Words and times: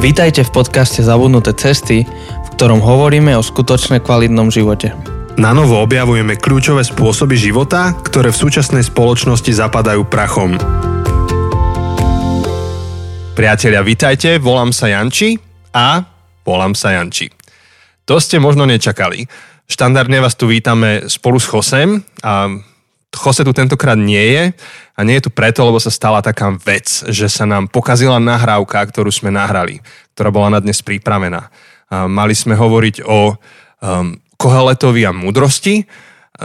Vítajte 0.00 0.48
v 0.48 0.64
podcaste 0.64 1.04
Zabudnuté 1.04 1.52
cesty, 1.52 2.08
v 2.08 2.48
ktorom 2.56 2.80
hovoríme 2.80 3.36
o 3.36 3.44
skutočne 3.44 4.00
kvalitnom 4.00 4.48
živote. 4.48 4.96
Na 5.36 5.52
novo 5.52 5.76
objavujeme 5.76 6.40
kľúčové 6.40 6.80
spôsoby 6.88 7.36
života, 7.36 7.92
ktoré 8.00 8.32
v 8.32 8.40
súčasnej 8.40 8.80
spoločnosti 8.80 9.52
zapadajú 9.52 10.08
prachom. 10.08 10.56
Priatelia, 13.36 13.84
vitajte, 13.84 14.40
volám 14.40 14.72
sa 14.72 14.88
Janči 14.88 15.36
a 15.76 16.00
volám 16.48 16.72
sa 16.72 16.96
Janči. 16.96 17.28
To 18.08 18.16
ste 18.16 18.40
možno 18.40 18.64
nečakali. 18.64 19.28
Štandardne 19.68 20.24
vás 20.24 20.32
tu 20.32 20.48
vítame 20.48 21.12
spolu 21.12 21.36
s 21.36 21.44
Chosem 21.44 22.00
a 22.24 22.48
Chose 23.10 23.42
tu 23.42 23.50
tentokrát 23.50 23.98
nie 23.98 24.22
je 24.22 24.44
a 24.94 25.00
nie 25.02 25.18
je 25.18 25.26
tu 25.26 25.30
preto, 25.34 25.66
lebo 25.66 25.82
sa 25.82 25.90
stala 25.90 26.22
taká 26.22 26.54
vec, 26.54 26.86
že 27.10 27.26
sa 27.26 27.42
nám 27.42 27.66
pokazila 27.66 28.22
nahrávka, 28.22 28.78
ktorú 28.86 29.10
sme 29.10 29.34
nahrali, 29.34 29.82
ktorá 30.14 30.30
bola 30.30 30.48
na 30.54 30.60
dnes 30.62 30.78
pripravená. 30.78 31.50
Mali 31.90 32.38
sme 32.38 32.54
hovoriť 32.54 33.02
o 33.02 33.34
um, 33.34 34.14
Koheletovi 34.38 35.02
a 35.02 35.10
múdrosti, 35.10 35.90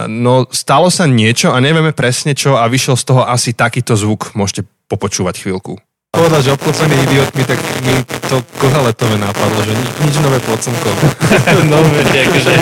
no 0.09 0.49
stalo 0.49 0.89
sa 0.89 1.05
niečo 1.05 1.53
a 1.53 1.61
nevieme 1.61 1.93
presne 1.93 2.33
čo 2.33 2.57
a 2.57 2.65
vyšiel 2.65 2.97
z 2.97 3.05
toho 3.13 3.21
asi 3.29 3.53
takýto 3.53 3.93
zvuk. 3.93 4.33
Môžete 4.33 4.65
popočúvať 4.89 5.45
chvíľku 5.45 5.77
povedal, 6.15 6.41
že 6.41 6.55
obklopený 6.55 6.95
idiotmi, 7.11 7.43
tak 7.43 7.59
mi 7.83 7.93
to 8.31 8.39
kohaletové 8.55 9.19
nápadlo, 9.19 9.59
že 9.67 9.73
nič, 9.75 9.89
nič 10.07 10.15
nové 10.23 10.39
pod 10.39 10.59
slnkom. 10.63 10.95
no, 11.71 11.77
viete, 11.91 12.17
akože, 12.23 12.53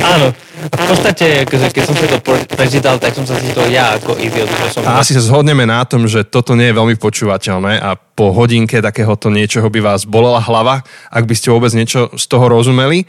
áno. 0.00 0.26
V 0.64 0.86
podstate, 0.88 1.44
keď 1.44 1.84
som 1.84 1.96
si 1.96 2.06
to 2.08 2.18
prečítal, 2.56 2.96
tak 2.96 3.12
som 3.12 3.28
sa 3.28 3.36
cítil 3.36 3.68
ja 3.68 4.00
ako 4.00 4.16
idiot. 4.16 4.48
Že 4.48 4.68
som... 4.72 4.80
A 4.88 5.04
asi 5.04 5.12
sa 5.12 5.20
zhodneme 5.20 5.68
na 5.68 5.84
tom, 5.84 6.08
že 6.08 6.24
toto 6.24 6.56
nie 6.56 6.72
je 6.72 6.78
veľmi 6.78 6.96
počúvateľné 6.96 7.84
a 7.84 7.96
po 7.96 8.32
hodinke 8.32 8.80
takéhoto 8.80 9.28
niečoho 9.28 9.68
by 9.68 9.80
vás 9.84 10.08
bolela 10.08 10.40
hlava, 10.40 10.80
ak 11.12 11.24
by 11.28 11.34
ste 11.36 11.52
vôbec 11.52 11.72
niečo 11.76 12.08
z 12.16 12.24
toho 12.24 12.48
rozumeli 12.48 13.04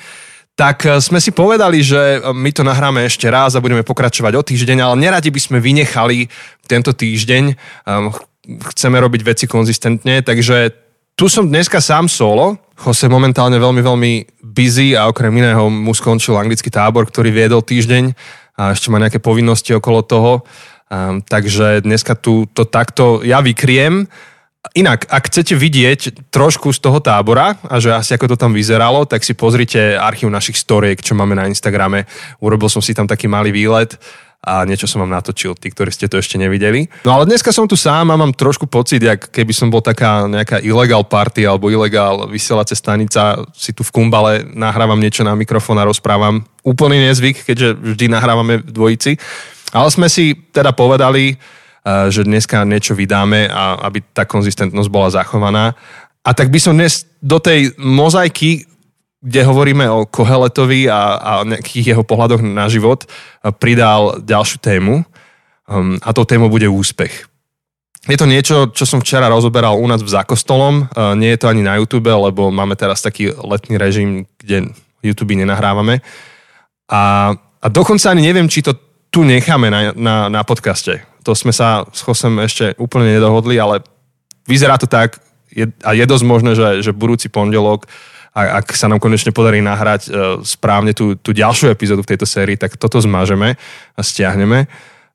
tak 0.55 0.87
eh, 0.87 1.03
sme 1.03 1.19
si 1.19 1.35
povedali, 1.35 1.83
že 1.83 2.17
eh, 2.17 2.31
my 2.31 2.49
to 2.55 2.63
nahráme 2.63 3.03
ešte 3.03 3.27
raz 3.27 3.53
a 3.53 3.63
budeme 3.63 3.83
pokračovať 3.83 4.33
o 4.39 4.41
týždeň, 4.41 4.77
ale 4.81 4.95
neradi 5.03 5.29
by 5.29 5.39
sme 5.43 5.57
vynechali 5.59 6.31
tento 6.65 6.95
týždeň. 6.95 7.43
Ehm, 7.85 8.15
chceme 8.73 8.97
robiť 8.97 9.21
veci 9.21 9.45
konzistentne, 9.45 10.23
takže 10.23 10.71
tu 11.19 11.27
som 11.27 11.45
dneska 11.45 11.83
sám 11.83 12.07
solo. 12.07 12.55
Jose 12.75 13.07
momentálne 13.07 13.55
veľmi, 13.55 13.81
veľmi 13.81 14.11
busy 14.43 14.99
a 14.99 15.07
okrem 15.07 15.31
iného 15.31 15.71
mu 15.71 15.95
skončil 15.95 16.35
anglický 16.35 16.67
tábor, 16.67 17.07
ktorý 17.07 17.31
viedol 17.31 17.63
týždeň 17.63 18.11
a 18.59 18.75
ešte 18.75 18.91
má 18.91 18.99
nejaké 18.99 19.19
povinnosti 19.19 19.71
okolo 19.71 20.03
toho. 20.03 20.31
Um, 20.85 21.23
takže 21.23 21.81
dneska 21.81 22.13
tu 22.19 22.45
to 22.51 22.67
takto 22.67 23.23
ja 23.23 23.39
vykriem. 23.41 24.05
Inak, 24.73 25.05
ak 25.07 25.29
chcete 25.29 25.53
vidieť 25.53 26.29
trošku 26.33 26.73
z 26.73 26.79
toho 26.81 26.97
tábora 26.97 27.53
a 27.69 27.77
že 27.77 27.93
asi 27.93 28.17
ako 28.17 28.33
to 28.33 28.37
tam 28.37 28.51
vyzeralo, 28.51 29.05
tak 29.05 29.21
si 29.21 29.37
pozrite 29.37 29.93
archív 29.93 30.33
našich 30.33 30.57
storiek, 30.57 30.97
čo 30.97 31.13
máme 31.13 31.37
na 31.37 31.45
Instagrame. 31.45 32.09
Urobil 32.41 32.67
som 32.67 32.81
si 32.81 32.97
tam 32.97 33.05
taký 33.05 33.29
malý 33.29 33.53
výlet 33.53 33.93
a 34.45 34.61
niečo 34.61 34.85
som 34.85 35.01
vám 35.01 35.17
natočil, 35.17 35.57
tí, 35.57 35.73
ktorí 35.73 35.89
ste 35.89 36.05
to 36.05 36.21
ešte 36.21 36.37
nevideli. 36.37 36.85
No 37.01 37.17
ale 37.17 37.25
dneska 37.25 37.49
som 37.49 37.65
tu 37.65 37.73
sám 37.73 38.13
a 38.13 38.15
mám 38.15 38.29
trošku 38.29 38.69
pocit, 38.69 39.01
jak 39.01 39.33
keby 39.33 39.49
som 39.57 39.73
bol 39.73 39.81
taká 39.81 40.29
nejaká 40.29 40.61
ilegál 40.61 41.01
party 41.01 41.49
alebo 41.49 41.73
ilegál 41.73 42.29
vysielacia 42.29 42.77
stanica, 42.77 43.41
si 43.57 43.73
tu 43.73 43.81
v 43.81 43.89
kumbale 43.89 44.45
nahrávam 44.53 45.01
niečo 45.01 45.25
na 45.25 45.33
mikrofón 45.33 45.81
a 45.81 45.89
rozprávam. 45.89 46.45
Úplný 46.61 47.09
nezvyk, 47.09 47.41
keďže 47.41 47.73
vždy 47.73 48.05
nahrávame 48.13 48.61
v 48.61 48.69
dvojici. 48.69 49.17
Ale 49.73 49.89
sme 49.89 50.05
si 50.05 50.37
teda 50.53 50.77
povedali, 50.77 51.33
eh, 51.33 52.07
že 52.13 52.21
dneska 52.21 52.61
niečo 52.69 52.93
vydáme 52.93 53.49
a 53.49 53.81
aby 53.89 54.05
tá 54.13 54.29
konzistentnosť 54.29 54.89
bola 54.93 55.09
zachovaná. 55.09 55.73
A 56.21 56.33
tak 56.37 56.53
by 56.53 56.57
som 56.61 56.77
dnes 56.77 57.09
do 57.21 57.41
tej 57.41 57.73
mozaiky 57.81 58.65
kde 59.25 59.41
hovoríme 59.41 59.89
o 59.89 60.05
Koheletovi 60.05 60.85
a, 60.85 61.17
a 61.17 61.31
nejakých 61.41 61.97
jeho 61.97 62.03
pohľadoch 62.05 62.45
na 62.45 62.69
život, 62.69 63.09
pridal 63.57 64.21
ďalšiu 64.21 64.61
tému 64.61 65.01
um, 65.01 65.97
a 65.97 66.13
tou 66.13 66.29
témou 66.29 66.45
bude 66.45 66.69
úspech. 66.69 67.25
Je 68.05 68.21
to 68.21 68.29
niečo, 68.29 68.69
čo 68.69 68.85
som 68.85 69.01
včera 69.01 69.25
rozoberal 69.25 69.81
u 69.81 69.85
nás 69.89 70.05
v 70.05 70.13
Zákostolom. 70.13 70.93
Uh, 70.93 71.17
nie 71.17 71.33
je 71.33 71.41
to 71.41 71.49
ani 71.49 71.65
na 71.65 71.81
YouTube, 71.81 72.05
lebo 72.05 72.53
máme 72.53 72.77
teraz 72.77 73.01
taký 73.01 73.33
letný 73.33 73.81
režim, 73.81 74.29
kde 74.37 74.69
YouTube 75.01 75.33
nenahrávame. 75.33 76.05
A, 76.85 77.33
a 77.33 77.65
dokonca 77.65 78.13
ani 78.13 78.21
neviem, 78.21 78.45
či 78.45 78.61
to 78.61 78.77
tu 79.09 79.25
necháme 79.25 79.73
na, 79.73 79.89
na, 79.97 80.15
na 80.29 80.41
podcaste. 80.45 81.01
To 81.25 81.33
sme 81.33 81.49
sa 81.49 81.81
s 81.89 82.05
Chosem 82.05 82.37
ešte 82.45 82.77
úplne 82.77 83.17
nedohodli, 83.17 83.57
ale 83.57 83.81
vyzerá 84.45 84.77
to 84.77 84.85
tak 84.85 85.17
je, 85.49 85.65
a 85.81 85.97
je 85.97 86.05
dosť 86.05 86.25
možné, 86.29 86.51
že, 86.53 86.85
že 86.85 86.91
budúci 86.93 87.31
pondelok 87.31 87.89
uh, 87.89 88.14
a 88.35 88.59
ak 88.59 88.75
sa 88.75 88.91
nám 88.91 88.99
konečne 88.99 89.31
podarí 89.31 89.63
nahrať 89.63 90.01
e, 90.05 90.09
správne 90.43 90.91
tú, 90.91 91.15
tú 91.15 91.31
ďalšiu 91.31 91.71
epizódu 91.71 92.03
v 92.03 92.11
tejto 92.11 92.27
sérii, 92.27 92.59
tak 92.59 92.75
toto 92.75 92.99
zmažeme 92.99 93.55
a 93.95 94.01
stiahneme, 94.03 94.67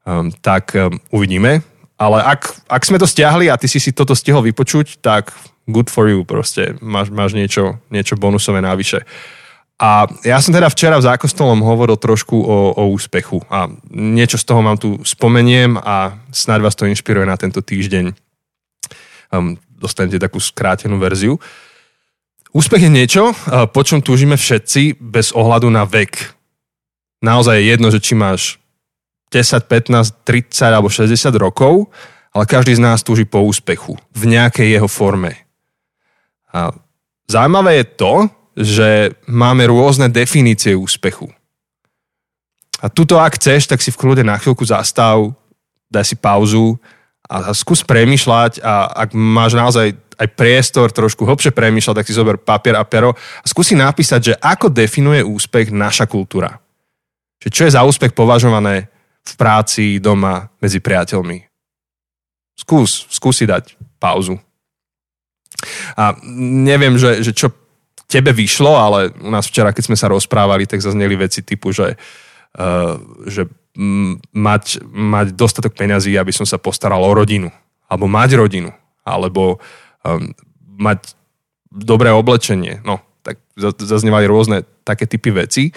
um, 0.09 0.33
tak 0.41 0.73
um, 0.73 0.97
uvidíme. 1.13 1.61
Ale 2.01 2.25
ak, 2.25 2.65
ak 2.65 2.83
sme 2.89 2.97
to 2.97 3.05
stiahli 3.05 3.53
a 3.53 3.61
ty 3.61 3.69
si 3.69 3.77
si 3.77 3.93
toto 3.93 4.17
stihol 4.17 4.41
vypočuť, 4.41 5.05
tak 5.05 5.37
good 5.69 5.93
for 5.93 6.09
you, 6.09 6.25
proste 6.25 6.81
máš, 6.81 7.13
máš 7.13 7.37
niečo, 7.37 7.77
niečo 7.93 8.17
bonusové 8.17 8.65
návyše. 8.65 9.05
A 9.81 10.09
ja 10.25 10.41
som 10.41 10.57
teda 10.57 10.73
včera 10.73 10.97
v 10.97 11.09
Zákostolom 11.09 11.61
hovoril 11.61 12.01
trošku 12.01 12.37
o, 12.37 12.73
o 12.73 12.85
úspechu 12.89 13.45
a 13.53 13.69
niečo 13.93 14.41
z 14.41 14.45
toho 14.49 14.65
mám 14.65 14.81
tu 14.81 14.97
spomeniem 15.05 15.77
a 15.77 16.17
snáď 16.33 16.61
vás 16.65 16.77
to 16.77 16.89
inšpiruje 16.89 17.29
na 17.29 17.37
tento 17.37 17.61
týždeň. 17.61 18.17
Um, 19.29 19.61
dostanete 19.77 20.17
takú 20.17 20.41
skrátenú 20.41 20.97
verziu. 20.97 21.37
Úspech 22.51 22.83
je 22.83 22.91
niečo, 22.91 23.31
po 23.71 23.81
čom 23.87 24.03
túžime 24.03 24.35
všetci 24.35 24.99
bez 24.99 25.31
ohľadu 25.31 25.71
na 25.71 25.87
vek. 25.87 26.35
Naozaj 27.23 27.55
je 27.63 27.69
jedno, 27.71 27.89
že 27.95 28.03
či 28.03 28.19
máš 28.19 28.59
10, 29.31 29.71
15, 29.71 30.27
30 30.27 30.75
alebo 30.75 30.91
60 30.91 31.31
rokov, 31.39 31.87
ale 32.35 32.51
každý 32.51 32.75
z 32.75 32.83
nás 32.83 33.07
túži 33.07 33.23
po 33.23 33.47
úspechu 33.47 33.95
v 34.11 34.23
nejakej 34.35 34.67
jeho 34.67 34.91
forme. 34.91 35.39
A 36.51 36.75
zaujímavé 37.31 37.83
je 37.83 37.87
to, 37.95 38.15
že 38.59 38.89
máme 39.31 39.71
rôzne 39.71 40.11
definície 40.11 40.75
úspechu. 40.75 41.31
A 42.83 42.91
tuto, 42.91 43.23
ak 43.23 43.39
chceš, 43.39 43.71
tak 43.71 43.79
si 43.79 43.95
v 43.95 44.01
kľude 44.01 44.27
na 44.27 44.35
chvíľku 44.35 44.67
zastav, 44.67 45.31
daj 45.87 46.03
si 46.03 46.17
pauzu 46.19 46.83
a 47.31 47.55
skús 47.55 47.87
premýšľať 47.87 48.59
a 48.59 48.91
ak 49.07 49.15
máš 49.15 49.55
naozaj 49.55 49.95
aj 49.95 50.29
priestor 50.35 50.91
trošku 50.91 51.23
hlbšie 51.23 51.55
premýšľať, 51.55 52.03
tak 52.03 52.09
si 52.11 52.19
zober 52.19 52.37
papier 52.37 52.75
a 52.75 52.83
pero 52.83 53.15
a 53.15 53.47
skúsi 53.47 53.79
napísať, 53.79 54.21
že 54.21 54.35
ako 54.37 54.67
definuje 54.67 55.23
úspech 55.23 55.71
naša 55.71 56.11
kultúra. 56.11 56.59
Že 57.39 57.49
čo 57.49 57.63
je 57.65 57.75
za 57.79 57.87
úspech 57.87 58.13
považované 58.13 58.91
v 59.23 59.33
práci, 59.39 60.03
doma, 60.03 60.51
medzi 60.59 60.83
priateľmi. 60.83 61.47
Skús, 62.59 63.09
skúsi 63.09 63.47
dať 63.47 63.79
pauzu. 64.03 64.37
A 65.97 66.19
neviem, 66.37 66.99
že, 66.99 67.23
že 67.25 67.33
čo 67.33 67.55
tebe 68.11 68.35
vyšlo, 68.35 68.75
ale 68.75 69.15
u 69.23 69.31
nás 69.31 69.47
včera, 69.47 69.71
keď 69.71 69.93
sme 69.93 69.97
sa 69.97 70.11
rozprávali, 70.11 70.67
tak 70.67 70.83
zazneli 70.83 71.15
veci 71.15 71.47
typu, 71.47 71.71
že, 71.71 71.95
uh, 72.59 72.99
že 73.25 73.47
mať, 74.35 74.83
mať 74.91 75.27
dostatok 75.39 75.79
peňazí, 75.79 76.15
aby 76.19 76.35
som 76.35 76.45
sa 76.45 76.59
postaral 76.59 77.01
o 77.01 77.11
rodinu. 77.15 77.49
Alebo 77.87 78.11
mať 78.11 78.39
rodinu. 78.39 78.71
Alebo 79.07 79.59
um, 80.03 80.35
mať 80.79 81.15
dobré 81.71 82.11
oblečenie, 82.11 82.83
no, 82.83 82.99
tak 83.23 83.39
zaznievali 83.79 84.27
rôzne 84.27 84.67
také 84.83 85.07
typy 85.07 85.31
veci, 85.31 85.71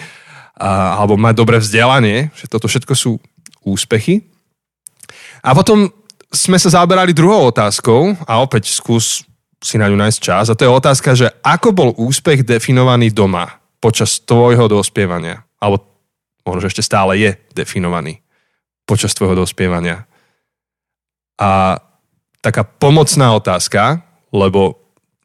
a, 0.58 0.98
alebo 0.98 1.14
mať 1.14 1.34
dobré 1.38 1.56
vzdelanie, 1.62 2.34
že 2.34 2.50
toto 2.50 2.66
všetko 2.66 2.94
sú 2.94 3.18
úspechy. 3.62 4.26
A 5.44 5.54
potom 5.54 5.90
sme 6.34 6.58
sa 6.58 6.74
zaoberali 6.74 7.14
druhou 7.14 7.46
otázkou 7.54 8.18
a 8.26 8.42
opäť 8.42 8.74
skús 8.74 9.22
si 9.62 9.78
na 9.78 9.88
ňu 9.88 9.96
nájsť 9.96 10.18
čas. 10.18 10.50
A 10.50 10.58
to 10.58 10.66
je 10.66 10.76
otázka, 10.76 11.14
že 11.16 11.30
ako 11.40 11.68
bol 11.72 11.90
úspech 11.96 12.44
definovaný 12.44 13.14
doma 13.14 13.62
počas 13.78 14.20
tvojho 14.20 14.68
dospievania? 14.68 15.46
Alebo 15.62 15.93
možno, 16.44 16.68
ešte 16.68 16.84
stále 16.84 17.16
je 17.18 17.30
definovaný 17.56 18.20
počas 18.84 19.16
tvojho 19.16 19.34
dospievania. 19.34 20.04
A 21.40 21.80
taká 22.44 22.62
pomocná 22.62 23.32
otázka, 23.32 24.04
lebo 24.30 24.76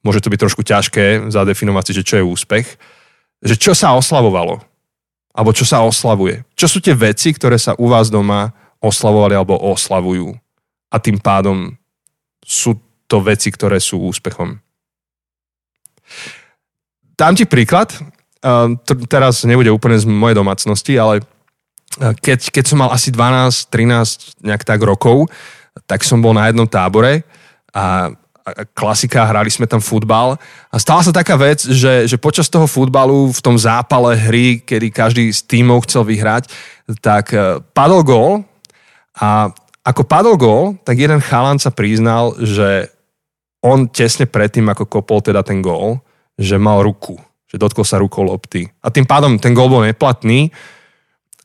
môže 0.02 0.24
to 0.24 0.32
byť 0.32 0.40
trošku 0.40 0.64
ťažké 0.64 1.28
zadefinovať 1.28 1.84
si, 1.86 1.94
že 2.00 2.08
čo 2.08 2.16
je 2.18 2.26
úspech, 2.26 2.68
že 3.44 3.56
čo 3.60 3.76
sa 3.76 3.96
oslavovalo, 3.96 4.64
alebo 5.36 5.52
čo 5.52 5.68
sa 5.68 5.84
oslavuje. 5.84 6.48
Čo 6.56 6.68
sú 6.72 6.78
tie 6.80 6.96
veci, 6.96 7.36
ktoré 7.36 7.60
sa 7.60 7.76
u 7.76 7.92
vás 7.92 8.08
doma 8.08 8.56
oslavovali 8.80 9.36
alebo 9.36 9.60
oslavujú 9.60 10.32
a 10.90 10.96
tým 10.98 11.20
pádom 11.20 11.76
sú 12.44 12.80
to 13.06 13.20
veci, 13.20 13.52
ktoré 13.52 13.78
sú 13.78 14.00
úspechom. 14.00 14.58
Dám 17.20 17.36
ti 17.36 17.44
príklad, 17.44 17.92
teraz 19.12 19.44
nebude 19.44 19.72
úplne 19.72 20.00
z 20.00 20.08
mojej 20.08 20.38
domácnosti, 20.38 20.96
ale 20.96 21.22
keď, 21.98 22.54
keď 22.54 22.64
som 22.64 22.80
mal 22.80 22.94
asi 22.94 23.12
12, 23.12 23.68
13 23.72 24.46
nejak 24.46 24.64
tak 24.64 24.80
rokov, 24.80 25.28
tak 25.90 26.06
som 26.08 26.24
bol 26.24 26.32
na 26.32 26.48
jednom 26.48 26.68
tábore 26.68 27.28
a 27.76 28.14
a 28.50 28.66
klasika, 28.74 29.30
hrali 29.30 29.52
sme 29.52 29.70
tam 29.70 29.78
futbal. 29.78 30.38
A 30.74 30.76
stala 30.82 31.06
sa 31.06 31.14
taká 31.14 31.38
vec, 31.38 31.62
že, 31.62 32.10
že 32.10 32.18
počas 32.18 32.50
toho 32.50 32.66
futbalu 32.66 33.30
v 33.30 33.44
tom 33.44 33.56
zápale 33.58 34.18
hry, 34.18 34.62
kedy 34.64 34.90
každý 34.90 35.30
z 35.30 35.46
tímov 35.46 35.86
chcel 35.86 36.02
vyhrať, 36.08 36.50
tak 37.04 37.30
e, 37.36 37.62
padol 37.76 38.02
gól 38.02 38.32
a 39.20 39.54
ako 39.86 40.02
padol 40.06 40.36
gól, 40.38 40.64
tak 40.86 40.98
jeden 40.98 41.22
chalan 41.22 41.58
sa 41.58 41.74
priznal, 41.74 42.34
že 42.42 42.90
on 43.60 43.90
tesne 43.90 44.26
predtým, 44.26 44.66
ako 44.72 44.88
kopol 44.88 45.20
teda 45.20 45.44
ten 45.44 45.60
gól, 45.60 46.00
že 46.40 46.56
mal 46.56 46.80
ruku, 46.82 47.20
že 47.50 47.58
dotkol 47.58 47.82
sa 47.82 47.98
rukou 47.98 48.22
lopty. 48.22 48.70
A 48.86 48.94
tým 48.94 49.10
pádom 49.10 49.42
ten 49.42 49.58
gól 49.58 49.74
bol 49.74 49.82
neplatný, 49.82 50.54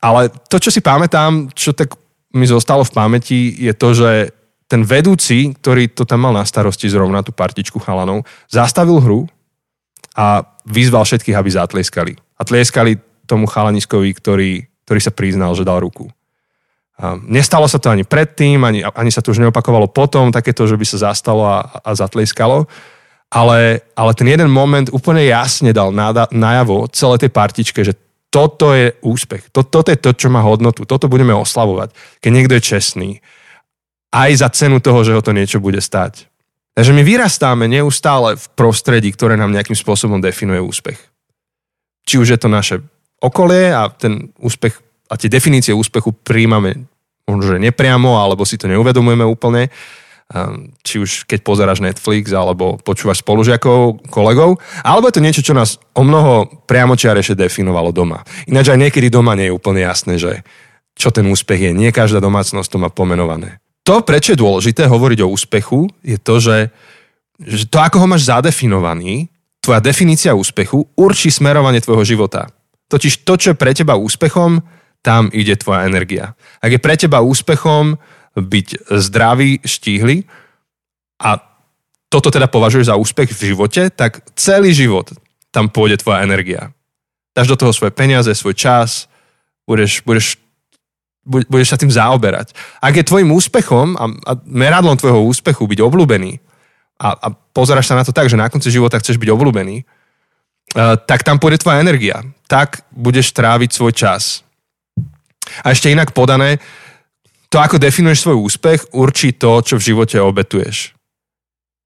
ale 0.04 0.28
to, 0.52 0.60
čo 0.60 0.68
si 0.68 0.84
pamätám, 0.84 1.48
čo 1.56 1.72
tak 1.72 1.96
mi 2.36 2.44
zostalo 2.44 2.84
v 2.84 2.92
pamäti, 2.92 3.56
je 3.56 3.72
to, 3.72 3.96
že 3.96 4.10
ten 4.68 4.84
vedúci, 4.84 5.56
ktorý 5.56 5.92
to 5.92 6.04
tam 6.04 6.28
mal 6.28 6.32
na 6.36 6.44
starosti 6.44 6.92
zrovna, 6.92 7.24
tú 7.24 7.32
partičku 7.32 7.80
chalanov, 7.80 8.28
zastavil 8.52 9.00
hru 9.00 9.24
a 10.12 10.44
vyzval 10.68 11.08
všetkých, 11.08 11.36
aby 11.36 11.50
zatlieskali. 11.52 12.12
A 12.36 12.42
tlieskali 12.44 13.00
tomu 13.24 13.48
chalaniskovi, 13.48 14.12
ktorý, 14.12 14.52
ktorý 14.84 15.00
sa 15.00 15.12
priznal, 15.12 15.56
že 15.56 15.64
dal 15.64 15.80
ruku. 15.80 16.08
A 16.94 17.18
nestalo 17.26 17.66
sa 17.66 17.82
to 17.82 17.90
ani 17.90 18.06
predtým, 18.06 18.62
ani, 18.62 18.84
ani 18.84 19.10
sa 19.10 19.18
to 19.18 19.34
už 19.34 19.42
neopakovalo 19.42 19.90
potom, 19.90 20.30
takéto, 20.30 20.68
že 20.68 20.78
by 20.78 20.86
sa 20.86 21.10
zastalo 21.10 21.42
a, 21.42 21.82
a 21.82 21.90
zatlieskalo. 21.96 22.70
Ale, 23.32 23.82
ale 23.94 24.12
ten 24.14 24.28
jeden 24.28 24.50
moment 24.50 24.90
úplne 24.92 25.24
jasne 25.26 25.72
dal 25.74 25.90
najavo 26.30 26.86
celé 26.92 27.14
tej 27.18 27.30
partičke, 27.34 27.80
že 27.82 27.98
toto 28.30 28.74
je 28.74 28.90
úspech. 29.02 29.54
Toto 29.54 29.86
je 29.86 29.94
to, 29.94 30.10
čo 30.10 30.26
má 30.26 30.42
hodnotu. 30.42 30.82
Toto 30.82 31.06
budeme 31.06 31.34
oslavovať, 31.34 31.94
keď 32.18 32.30
niekto 32.30 32.54
je 32.58 32.66
čestný. 32.66 33.10
Aj 34.10 34.30
za 34.34 34.50
cenu 34.50 34.82
toho, 34.82 35.06
že 35.06 35.14
ho 35.14 35.22
to 35.22 35.30
niečo 35.34 35.62
bude 35.62 35.78
stať. 35.78 36.26
Takže 36.74 36.90
my 36.90 37.02
vyrastáme 37.06 37.70
neustále 37.70 38.34
v 38.34 38.46
prostredí, 38.58 39.14
ktoré 39.14 39.38
nám 39.38 39.54
nejakým 39.54 39.78
spôsobom 39.78 40.18
definuje 40.18 40.58
úspech. 40.58 40.98
Či 42.02 42.18
už 42.18 42.34
je 42.34 42.38
to 42.38 42.50
naše 42.50 42.82
okolie 43.22 43.70
a 43.70 43.86
ten 43.94 44.34
úspech 44.42 44.82
a 45.06 45.14
tie 45.14 45.30
definície 45.30 45.70
úspechu 45.70 46.10
príjmame 46.10 46.90
možno, 47.30 47.54
že 47.54 47.62
nepriamo, 47.62 48.18
alebo 48.18 48.42
si 48.42 48.58
to 48.58 48.66
neuvedomujeme 48.66 49.22
úplne 49.24 49.70
či 50.82 50.98
už 50.98 51.30
keď 51.30 51.46
pozeráš 51.46 51.78
Netflix 51.78 52.34
alebo 52.34 52.76
počúvaš 52.82 53.22
spolužiakov, 53.22 54.10
kolegov, 54.10 54.58
alebo 54.82 55.06
je 55.06 55.14
to 55.14 55.24
niečo, 55.24 55.42
čo 55.46 55.54
nás 55.54 55.78
o 55.94 56.02
mnoho 56.02 56.50
priamočiarejšie 56.66 57.38
definovalo 57.38 57.94
doma. 57.94 58.26
Ináč 58.50 58.74
aj 58.74 58.82
niekedy 58.82 59.08
doma 59.08 59.38
nie 59.38 59.48
je 59.50 59.56
úplne 59.56 59.86
jasné, 59.86 60.18
že 60.18 60.42
čo 60.94 61.14
ten 61.14 61.26
úspech 61.26 61.70
je. 61.70 61.72
Nie 61.74 61.94
každá 61.94 62.18
domácnosť 62.18 62.68
to 62.70 62.78
má 62.82 62.90
pomenované. 62.90 63.62
To, 63.84 64.00
prečo 64.00 64.32
je 64.32 64.40
dôležité 64.40 64.88
hovoriť 64.88 65.18
o 65.22 65.30
úspechu, 65.30 65.86
je 66.00 66.16
to, 66.16 66.40
že, 66.40 66.72
že 67.36 67.68
to, 67.68 67.78
ako 67.78 68.00
ho 68.00 68.06
máš 68.08 68.26
zadefinovaný, 68.26 69.28
tvoja 69.60 69.80
definícia 69.80 70.32
úspechu 70.32 70.88
určí 70.96 71.28
smerovanie 71.28 71.84
tvojho 71.84 72.04
života. 72.04 72.48
Totiž 72.88 73.24
to, 73.24 73.36
čo 73.36 73.52
je 73.52 73.60
pre 73.60 73.72
teba 73.76 73.96
úspechom, 73.96 74.60
tam 75.04 75.28
ide 75.36 75.52
tvoja 75.60 75.84
energia. 75.84 76.32
Ak 76.64 76.72
je 76.72 76.80
pre 76.80 76.96
teba 76.96 77.20
úspechom 77.20 78.00
byť 78.34 78.90
zdravý, 78.90 79.62
štíhly 79.62 80.26
a 81.22 81.38
toto 82.10 82.30
teda 82.30 82.46
považuješ 82.46 82.90
za 82.90 82.98
úspech 82.98 83.34
v 83.34 83.54
živote, 83.54 83.90
tak 83.90 84.22
celý 84.38 84.70
život 84.70 85.10
tam 85.50 85.70
pôjde 85.70 86.02
tvoja 86.02 86.22
energia. 86.22 86.74
Dáš 87.34 87.50
do 87.50 87.58
toho 87.58 87.74
svoje 87.74 87.90
peniaze, 87.90 88.30
svoj 88.30 88.54
čas, 88.54 89.10
budeš, 89.66 90.02
budeš, 90.06 90.38
budeš 91.26 91.68
sa 91.74 91.78
tým 91.78 91.90
zaoberať. 91.90 92.54
Ak 92.78 92.94
je 92.94 93.06
tvojim 93.06 93.30
úspechom 93.34 93.98
a, 93.98 94.04
a 94.10 94.32
meradlom 94.46 94.94
tvojho 94.94 95.26
úspechu 95.26 95.66
byť 95.66 95.78
obľúbený 95.82 96.38
a, 97.02 97.08
a 97.18 97.26
pozeráš 97.54 97.90
sa 97.90 97.98
na 97.98 98.06
to 98.06 98.14
tak, 98.14 98.30
že 98.30 98.38
na 98.38 98.46
konci 98.46 98.70
života 98.70 98.98
chceš 99.02 99.18
byť 99.18 99.30
obľúbený, 99.34 99.82
uh, 99.82 100.94
tak 101.02 101.26
tam 101.26 101.42
pôjde 101.42 101.66
tvoja 101.66 101.82
energia. 101.82 102.22
Tak 102.46 102.86
budeš 102.94 103.34
tráviť 103.34 103.70
svoj 103.74 103.92
čas. 103.94 104.46
A 105.66 105.74
ešte 105.74 105.90
inak 105.90 106.14
podané, 106.14 106.62
to, 107.54 107.62
ako 107.62 107.78
definuješ 107.78 108.26
svoj 108.26 108.50
úspech, 108.50 108.80
určí 108.90 109.30
to, 109.38 109.62
čo 109.62 109.78
v 109.78 109.86
živote 109.94 110.18
obetuješ. 110.18 110.90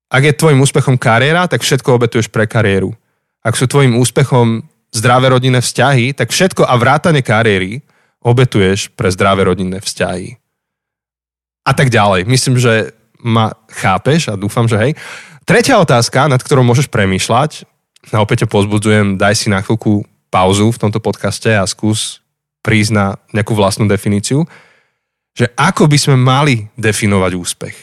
Ak 0.08 0.24
je 0.24 0.32
tvojim 0.32 0.64
úspechom 0.64 0.96
kariéra, 0.96 1.44
tak 1.44 1.60
všetko 1.60 2.00
obetuješ 2.00 2.32
pre 2.32 2.48
kariéru. 2.48 2.96
Ak 3.44 3.52
sú 3.52 3.68
tvojim 3.68 4.00
úspechom 4.00 4.64
zdravé 4.88 5.28
rodinné 5.28 5.60
vzťahy, 5.60 6.16
tak 6.16 6.32
všetko 6.32 6.64
a 6.64 6.72
vrátane 6.80 7.20
kariéry 7.20 7.84
obetuješ 8.24 8.96
pre 8.96 9.12
zdravé 9.12 9.44
rodinné 9.44 9.84
vzťahy. 9.84 10.40
A 11.68 11.76
tak 11.76 11.92
ďalej. 11.92 12.24
Myslím, 12.24 12.56
že 12.56 12.96
ma 13.20 13.52
chápeš 13.68 14.32
a 14.32 14.40
dúfam, 14.40 14.64
že 14.64 14.80
hej. 14.80 14.92
Tretia 15.44 15.76
otázka, 15.76 16.32
nad 16.32 16.40
ktorou 16.40 16.64
môžeš 16.64 16.88
premýšľať, 16.88 17.68
a 18.08 18.24
opäť 18.24 18.48
ťa 18.48 18.52
pozbudzujem, 18.56 19.20
daj 19.20 19.36
si 19.36 19.52
na 19.52 19.60
chvíľku 19.60 20.08
pauzu 20.32 20.72
v 20.72 20.80
tomto 20.80 20.96
podcaste 20.96 21.52
a 21.52 21.68
skús 21.68 22.24
prísť 22.64 22.90
na 22.96 23.06
nejakú 23.36 23.52
vlastnú 23.52 23.84
definíciu 23.84 24.48
že 25.38 25.46
ako 25.54 25.86
by 25.86 25.98
sme 25.98 26.16
mali 26.18 26.66
definovať 26.74 27.32
úspech. 27.38 27.76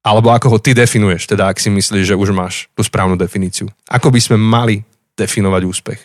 Alebo 0.00 0.32
ako 0.32 0.56
ho 0.56 0.58
ty 0.58 0.72
definuješ, 0.72 1.28
teda 1.28 1.52
ak 1.52 1.60
si 1.60 1.68
myslíš, 1.68 2.08
že 2.08 2.16
už 2.16 2.32
máš 2.32 2.72
tú 2.72 2.80
správnu 2.80 3.20
definíciu. 3.20 3.68
Ako 3.84 4.08
by 4.08 4.16
sme 4.16 4.40
mali 4.40 4.80
definovať 5.12 5.62
úspech. 5.68 6.00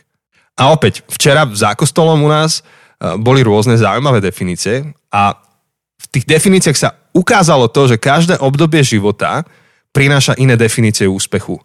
A 0.60 0.76
opäť, 0.76 1.08
včera 1.08 1.48
za 1.56 1.72
kostolom 1.80 2.20
u 2.20 2.28
nás 2.28 2.60
e, 2.60 3.16
boli 3.16 3.40
rôzne 3.40 3.80
zaujímavé 3.80 4.20
definície 4.20 4.84
a 5.08 5.40
v 5.96 6.06
tých 6.12 6.28
definíciách 6.28 6.76
sa 6.76 7.00
ukázalo 7.16 7.72
to, 7.72 7.88
že 7.88 7.96
každé 7.96 8.36
obdobie 8.44 8.84
života 8.84 9.48
prináša 9.96 10.36
iné 10.36 10.60
definície 10.60 11.08
úspechu. 11.08 11.56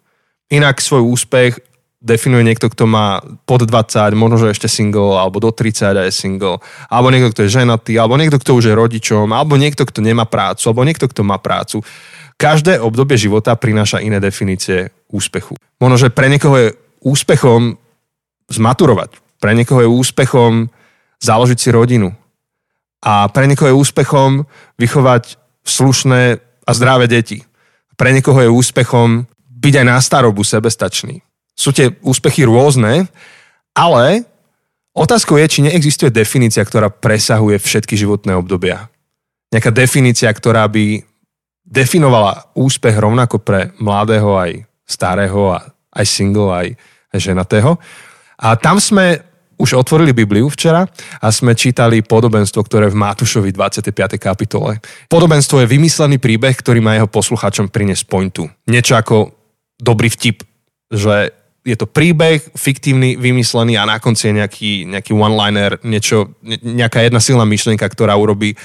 Inak 0.47 0.79
svoj 0.79 1.03
úspech 1.03 1.59
definuje 2.01 2.41
niekto, 2.41 2.67
kto 2.67 2.89
má 2.89 3.21
pod 3.45 3.69
20, 3.69 4.17
možno, 4.17 4.41
že 4.41 4.57
ešte 4.57 4.65
single, 4.65 5.21
alebo 5.21 5.37
do 5.37 5.53
30 5.53 5.93
a 5.93 6.03
je 6.09 6.13
single, 6.13 6.57
alebo 6.89 7.13
niekto, 7.13 7.29
kto 7.29 7.41
je 7.45 7.55
ženatý, 7.61 7.93
alebo 8.01 8.17
niekto, 8.17 8.41
kto 8.41 8.57
už 8.57 8.73
je 8.73 8.75
rodičom, 8.75 9.29
alebo 9.29 9.53
niekto, 9.55 9.85
kto 9.85 10.01
nemá 10.01 10.25
prácu, 10.25 10.65
alebo 10.65 10.81
niekto, 10.81 11.05
kto 11.05 11.21
má 11.21 11.37
prácu. 11.37 11.85
Každé 12.41 12.81
obdobie 12.81 13.21
života 13.21 13.53
prináša 13.53 14.01
iné 14.01 14.17
definície 14.17 14.89
úspechu. 15.13 15.53
Možno, 15.77 16.01
že 16.01 16.09
pre 16.09 16.25
niekoho 16.25 16.57
je 16.57 16.69
úspechom 17.05 17.77
zmaturovať, 18.49 19.21
pre 19.37 19.53
niekoho 19.53 19.85
je 19.85 19.89
úspechom 19.89 20.73
založiť 21.21 21.57
si 21.61 21.69
rodinu 21.69 22.09
a 23.05 23.29
pre 23.29 23.45
niekoho 23.45 23.69
je 23.69 23.77
úspechom 23.77 24.49
vychovať 24.81 25.37
slušné 25.61 26.21
a 26.65 26.71
zdravé 26.73 27.05
deti. 27.05 27.45
Pre 27.93 28.09
niekoho 28.09 28.41
je 28.41 28.49
úspechom 28.49 29.29
byť 29.61 29.73
aj 29.77 29.85
na 29.85 30.01
starobu 30.01 30.41
sebestačný 30.41 31.21
sú 31.55 31.75
tie 31.75 31.93
úspechy 32.01 32.47
rôzne, 32.47 33.07
ale 33.75 34.25
otázkou 34.95 35.39
je, 35.39 35.45
či 35.47 35.59
neexistuje 35.65 36.11
definícia, 36.11 36.63
ktorá 36.63 36.91
presahuje 36.91 37.59
všetky 37.59 37.95
životné 37.95 38.35
obdobia. 38.35 38.91
Nejaká 39.51 39.71
definícia, 39.71 40.31
ktorá 40.31 40.67
by 40.71 41.03
definovala 41.67 42.51
úspech 42.55 42.95
rovnako 42.95 43.39
pre 43.43 43.71
mladého 43.79 44.35
aj 44.35 44.51
starého 44.87 45.55
a 45.55 45.59
aj 45.95 46.05
single, 46.07 46.51
aj, 46.51 46.67
ženatého. 47.11 47.75
A 48.39 48.55
tam 48.55 48.79
sme 48.79 49.19
už 49.59 49.77
otvorili 49.77 50.15
Bibliu 50.15 50.49
včera 50.49 50.89
a 51.21 51.27
sme 51.29 51.53
čítali 51.53 52.01
podobenstvo, 52.01 52.65
ktoré 52.65 52.89
v 52.89 52.97
Matúšovi 52.97 53.53
25. 53.53 54.17
kapitole. 54.17 54.81
Podobenstvo 55.05 55.61
je 55.61 55.69
vymyslený 55.69 56.17
príbeh, 56.17 56.55
ktorý 56.57 56.81
má 56.81 56.97
jeho 56.97 57.05
poslucháčom 57.05 57.69
priniesť 57.69 58.09
pointu. 58.09 58.49
Niečo 58.65 58.97
ako 58.97 59.35
dobrý 59.77 60.09
vtip, 60.09 60.41
že 60.89 61.35
je 61.61 61.75
to 61.77 61.85
príbeh, 61.85 62.41
fiktívny, 62.57 63.13
vymyslený 63.21 63.77
a 63.77 63.85
na 63.85 64.01
konci 64.01 64.29
je 64.29 64.37
nejaký, 64.41 64.71
nejaký 64.89 65.13
one-liner, 65.13 65.77
niečo, 65.85 66.33
nejaká 66.65 67.05
jedna 67.05 67.21
silná 67.21 67.45
myšlienka, 67.45 67.85
ktorá 67.85 68.17
urobí 68.17 68.53
e, 68.53 68.57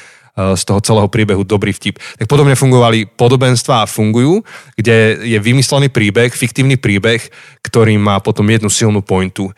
z 0.56 0.62
toho 0.64 0.80
celého 0.80 1.08
príbehu 1.12 1.44
dobrý 1.44 1.76
vtip. 1.76 2.00
Tak 2.16 2.24
podobne 2.24 2.56
fungovali 2.56 3.04
podobenstva 3.12 3.84
a 3.84 3.90
fungujú, 3.90 4.40
kde 4.80 5.28
je 5.28 5.36
vymyslený 5.36 5.92
príbeh, 5.92 6.32
fiktívny 6.32 6.80
príbeh, 6.80 7.20
ktorý 7.60 8.00
má 8.00 8.16
potom 8.24 8.48
jednu 8.48 8.72
silnú 8.72 9.04
pointu. 9.04 9.52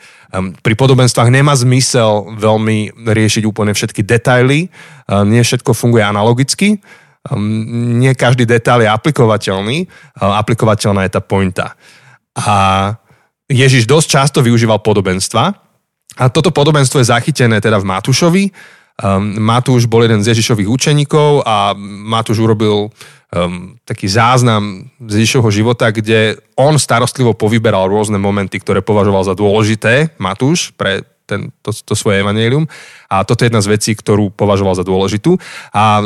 Pri 0.59 0.75
podobenstvách 0.75 1.31
nemá 1.31 1.55
zmysel 1.55 2.35
veľmi 2.35 3.07
riešiť 3.07 3.43
úplne 3.47 3.71
všetky 3.71 4.03
detaily, 4.03 4.67
nie 5.25 5.41
všetko 5.41 5.73
funguje 5.73 6.03
analogicky, 6.05 6.77
nie 7.39 8.13
každý 8.15 8.45
detail 8.45 8.85
je 8.85 8.89
aplikovateľný, 8.93 9.89
aplikovateľná 10.21 11.07
je 11.07 11.11
tá 11.11 11.21
pointa. 11.23 11.73
A 12.37 12.93
Ježiš 13.49 13.89
dosť 13.89 14.07
často 14.07 14.39
využíval 14.45 14.79
podobenstva 14.85 15.43
a 16.17 16.23
toto 16.29 16.53
podobenstvo 16.53 17.01
je 17.01 17.09
zachytené 17.09 17.57
teda 17.57 17.81
v 17.81 17.89
Matúšovi. 17.89 18.43
Um, 18.99 19.39
Matúš 19.41 19.89
bol 19.89 20.05
jeden 20.05 20.21
z 20.21 20.35
Ježišových 20.35 20.69
učeníkov 20.69 21.47
a 21.47 21.73
Matúš 21.81 22.43
urobil 22.43 22.91
um, 23.33 23.79
taký 23.87 24.11
záznam 24.11 24.91
z 25.01 25.23
Ježišovho 25.23 25.49
života, 25.49 25.89
kde 25.89 26.37
on 26.59 26.75
starostlivo 26.75 27.33
povyberal 27.33 27.87
rôzne 27.87 28.19
momenty, 28.19 28.59
ktoré 28.59 28.83
považoval 28.83 29.23
za 29.23 29.33
dôležité, 29.33 30.13
Matúš, 30.19 30.75
pre 30.75 31.07
ten, 31.29 31.53
to, 31.61 31.69
to 31.71 31.93
svoje 31.93 32.25
evanelium. 32.25 32.65
A 33.07 33.21
toto 33.21 33.45
je 33.45 33.53
jedna 33.53 33.61
z 33.61 33.71
vecí, 33.71 33.93
ktorú 33.93 34.33
považoval 34.33 34.73
za 34.73 34.83
dôležitú. 34.83 35.37
A 35.71 36.01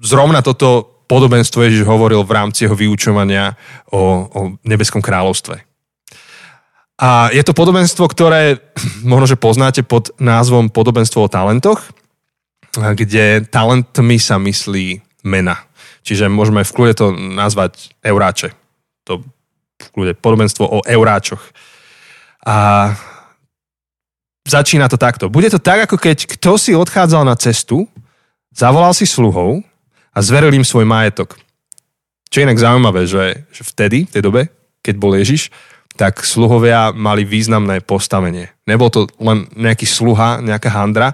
zrovna 0.00 0.40
toto 0.40 1.04
podobenstvo 1.06 1.60
Ježiš 1.60 1.84
hovoril 1.84 2.24
v 2.24 2.32
rámci 2.32 2.64
jeho 2.64 2.74
vyučovania 2.74 3.52
o, 3.92 4.26
o 4.32 4.40
nebeskom 4.64 5.04
kráľovstve. 5.04 5.71
A 7.02 7.34
je 7.34 7.42
to 7.42 7.50
podobenstvo, 7.50 8.06
ktoré 8.06 8.62
možno, 9.02 9.26
že 9.26 9.40
poznáte 9.40 9.82
pod 9.82 10.14
názvom 10.22 10.70
podobenstvo 10.70 11.26
o 11.26 11.32
talentoch, 11.32 11.82
kde 12.72 13.42
talentmi 13.50 14.16
sa 14.22 14.38
myslí 14.38 15.02
mena. 15.26 15.66
Čiže 16.06 16.30
môžeme 16.30 16.62
v 16.62 16.74
kľude 16.74 16.94
to 16.94 17.06
nazvať 17.14 17.90
euráče. 18.06 18.54
To 19.10 19.22
v 19.82 19.88
kľude 19.90 20.12
podobenstvo 20.22 20.62
o 20.62 20.78
euráčoch. 20.86 21.42
A 22.46 22.90
začína 24.46 24.86
to 24.86 24.98
takto. 24.98 25.26
Bude 25.26 25.50
to 25.50 25.58
tak, 25.58 25.90
ako 25.90 25.98
keď 25.98 26.26
kto 26.38 26.54
si 26.58 26.72
odchádzal 26.74 27.26
na 27.26 27.34
cestu, 27.34 27.86
zavolal 28.54 28.94
si 28.94 29.06
sluhov 29.06 29.62
a 30.14 30.18
zveril 30.22 30.54
im 30.54 30.66
svoj 30.66 30.86
majetok. 30.86 31.38
Čo 32.30 32.42
je 32.42 32.46
inak 32.46 32.62
zaujímavé, 32.62 33.04
že, 33.06 33.44
že 33.50 33.62
vtedy, 33.62 34.08
v 34.08 34.12
tej 34.14 34.22
dobe, 34.22 34.42
keď 34.82 34.94
bol 34.98 35.14
Ježiš, 35.14 35.50
tak 35.96 36.24
sluhovia 36.24 36.90
mali 36.96 37.22
významné 37.26 37.84
postavenie. 37.84 38.52
Nebol 38.64 38.88
to 38.88 39.10
len 39.20 39.48
nejaký 39.52 39.84
sluha, 39.84 40.40
nejaká 40.40 40.72
handra, 40.72 41.12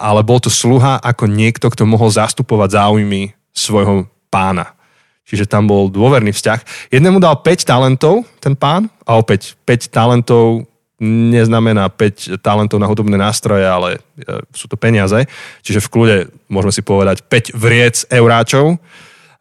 ale 0.00 0.26
bol 0.26 0.42
to 0.42 0.50
sluha 0.50 0.98
ako 0.98 1.30
niekto, 1.30 1.70
kto 1.70 1.86
mohol 1.86 2.10
zastupovať 2.10 2.82
záujmy 2.82 3.36
svojho 3.54 4.08
pána. 4.32 4.74
Čiže 5.22 5.46
tam 5.46 5.70
bol 5.70 5.86
dôverný 5.86 6.34
vzťah. 6.34 6.90
Jednému 6.90 7.22
dal 7.22 7.38
5 7.38 7.62
talentov 7.62 8.26
ten 8.42 8.58
pán 8.58 8.90
a 9.06 9.16
opäť 9.16 9.54
5 9.64 9.92
talentov 9.92 10.66
neznamená 11.02 11.90
5 11.90 12.42
talentov 12.42 12.78
na 12.78 12.90
hudobné 12.90 13.18
nástroje, 13.18 13.66
ale 13.66 13.98
e, 13.98 14.44
sú 14.54 14.70
to 14.70 14.78
peniaze. 14.78 15.26
Čiže 15.62 15.82
v 15.82 15.90
kľude 15.90 16.16
môžeme 16.46 16.72
si 16.74 16.82
povedať 16.82 17.26
5 17.26 17.54
vriec 17.58 18.06
euráčov. 18.10 18.78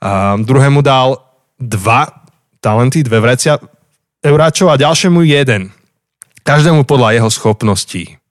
A 0.01 0.37
druhému 0.37 0.81
dal 0.81 1.21
2 1.61 2.61
talenty, 2.61 3.01
dve 3.01 3.19
vrecia 3.21 3.57
euráčov 4.21 4.69
a 4.69 4.79
ďalšiemu 4.79 5.25
jeden. 5.25 5.73
Každému 6.41 6.85
podľa 6.85 7.21
jeho 7.21 7.29
schopností. 7.29 8.21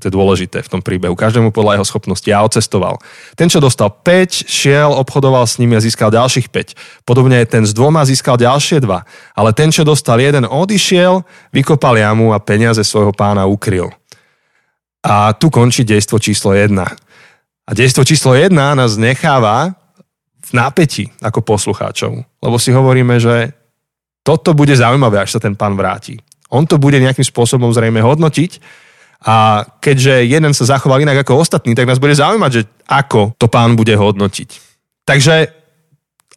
To 0.00 0.08
je 0.08 0.16
dôležité 0.16 0.64
v 0.64 0.72
tom 0.72 0.80
príbehu. 0.80 1.12
Každému 1.12 1.52
podľa 1.52 1.76
jeho 1.76 1.86
schopnosti. 1.86 2.24
Ja 2.24 2.40
odcestoval. 2.40 2.96
Ten, 3.36 3.52
čo 3.52 3.60
dostal 3.60 3.92
5, 3.92 4.48
šiel, 4.48 4.88
obchodoval 4.96 5.44
s 5.44 5.60
nimi 5.60 5.76
a 5.76 5.84
získal 5.84 6.08
ďalších 6.08 6.48
5. 6.48 7.04
Podobne 7.04 7.44
ten 7.44 7.68
s 7.68 7.76
dvoma 7.76 8.08
získal 8.08 8.40
ďalšie 8.40 8.80
dva. 8.80 9.04
Ale 9.36 9.52
ten, 9.52 9.68
čo 9.68 9.84
dostal 9.84 10.16
jeden, 10.16 10.48
odišiel, 10.48 11.20
vykopal 11.52 12.00
jamu 12.00 12.32
a 12.32 12.40
peniaze 12.40 12.80
svojho 12.80 13.12
pána 13.12 13.44
ukryl. 13.44 13.92
A 15.04 15.36
tu 15.36 15.52
končí 15.52 15.84
dejstvo 15.84 16.16
číslo 16.16 16.56
1. 16.56 16.72
A 17.68 17.70
dejstvo 17.76 18.00
číslo 18.00 18.32
1 18.32 18.56
nás 18.56 18.96
necháva 18.96 19.76
v 20.40 20.50
nápeti 20.56 21.12
ako 21.20 21.44
poslucháčov. 21.44 22.24
Lebo 22.40 22.56
si 22.56 22.72
hovoríme, 22.72 23.20
že 23.20 23.52
toto 24.20 24.52
bude 24.52 24.76
zaujímavé, 24.76 25.20
až 25.22 25.36
sa 25.36 25.40
ten 25.40 25.56
pán 25.56 25.74
vráti. 25.74 26.20
On 26.50 26.66
to 26.66 26.76
bude 26.76 26.98
nejakým 26.98 27.24
spôsobom 27.24 27.70
zrejme 27.70 28.02
hodnotiť 28.02 28.60
a 29.20 29.68
keďže 29.84 30.26
jeden 30.26 30.52
sa 30.56 30.64
zachoval 30.76 31.04
inak 31.04 31.22
ako 31.22 31.44
ostatní, 31.44 31.76
tak 31.76 31.86
nás 31.86 32.00
bude 32.00 32.16
zaujímať, 32.16 32.50
že 32.52 32.62
ako 32.88 33.36
to 33.36 33.46
pán 33.46 33.76
bude 33.76 33.92
hodnotiť. 33.92 34.48
Takže 35.04 35.34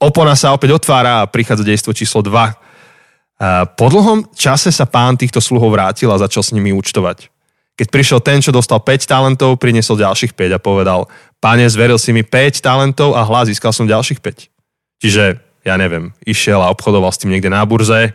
opona 0.03 0.35
sa 0.35 0.51
opäť 0.51 0.75
otvára 0.77 1.23
a 1.23 1.29
prichádza 1.31 1.63
dejstvo 1.63 1.95
číslo 1.95 2.19
2. 2.21 3.73
Po 3.75 3.85
dlhom 3.87 4.31
čase 4.35 4.71
sa 4.71 4.83
pán 4.83 5.15
týchto 5.15 5.39
sluhov 5.39 5.73
vrátil 5.73 6.11
a 6.11 6.21
začal 6.21 6.43
s 6.43 6.53
nimi 6.55 6.75
účtovať. 6.75 7.31
Keď 7.73 7.87
prišiel 7.89 8.19
ten, 8.21 8.37
čo 8.37 8.53
dostal 8.53 8.77
5 8.77 9.09
talentov, 9.09 9.57
priniesol 9.57 9.97
ďalších 9.97 10.37
5 10.37 10.55
a 10.55 10.59
povedal, 10.61 11.09
páne, 11.41 11.65
zveril 11.65 11.97
si 11.97 12.13
mi 12.13 12.21
5 12.21 12.61
talentov 12.61 13.17
a 13.17 13.25
hlas 13.25 13.49
získal 13.49 13.73
som 13.73 13.89
ďalších 13.89 14.21
5. 14.21 15.01
Čiže, 15.01 15.41
ja 15.63 15.79
neviem, 15.79 16.11
išiel 16.27 16.59
a 16.59 16.71
obchodoval 16.71 17.11
s 17.11 17.19
tým 17.23 17.31
niekde 17.31 17.47
na 17.47 17.63
burze, 17.63 18.11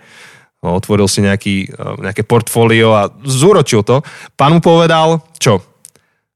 otvoril 0.61 1.07
si 1.07 1.25
nejaký, 1.25 1.57
e, 1.71 2.03
nejaké 2.03 2.27
portfólio 2.27 2.93
a 2.93 3.09
zúročil 3.25 3.87
to. 3.87 4.03
Pán 4.35 4.59
mu 4.59 4.61
povedal, 4.61 5.23
čo? 5.39 5.63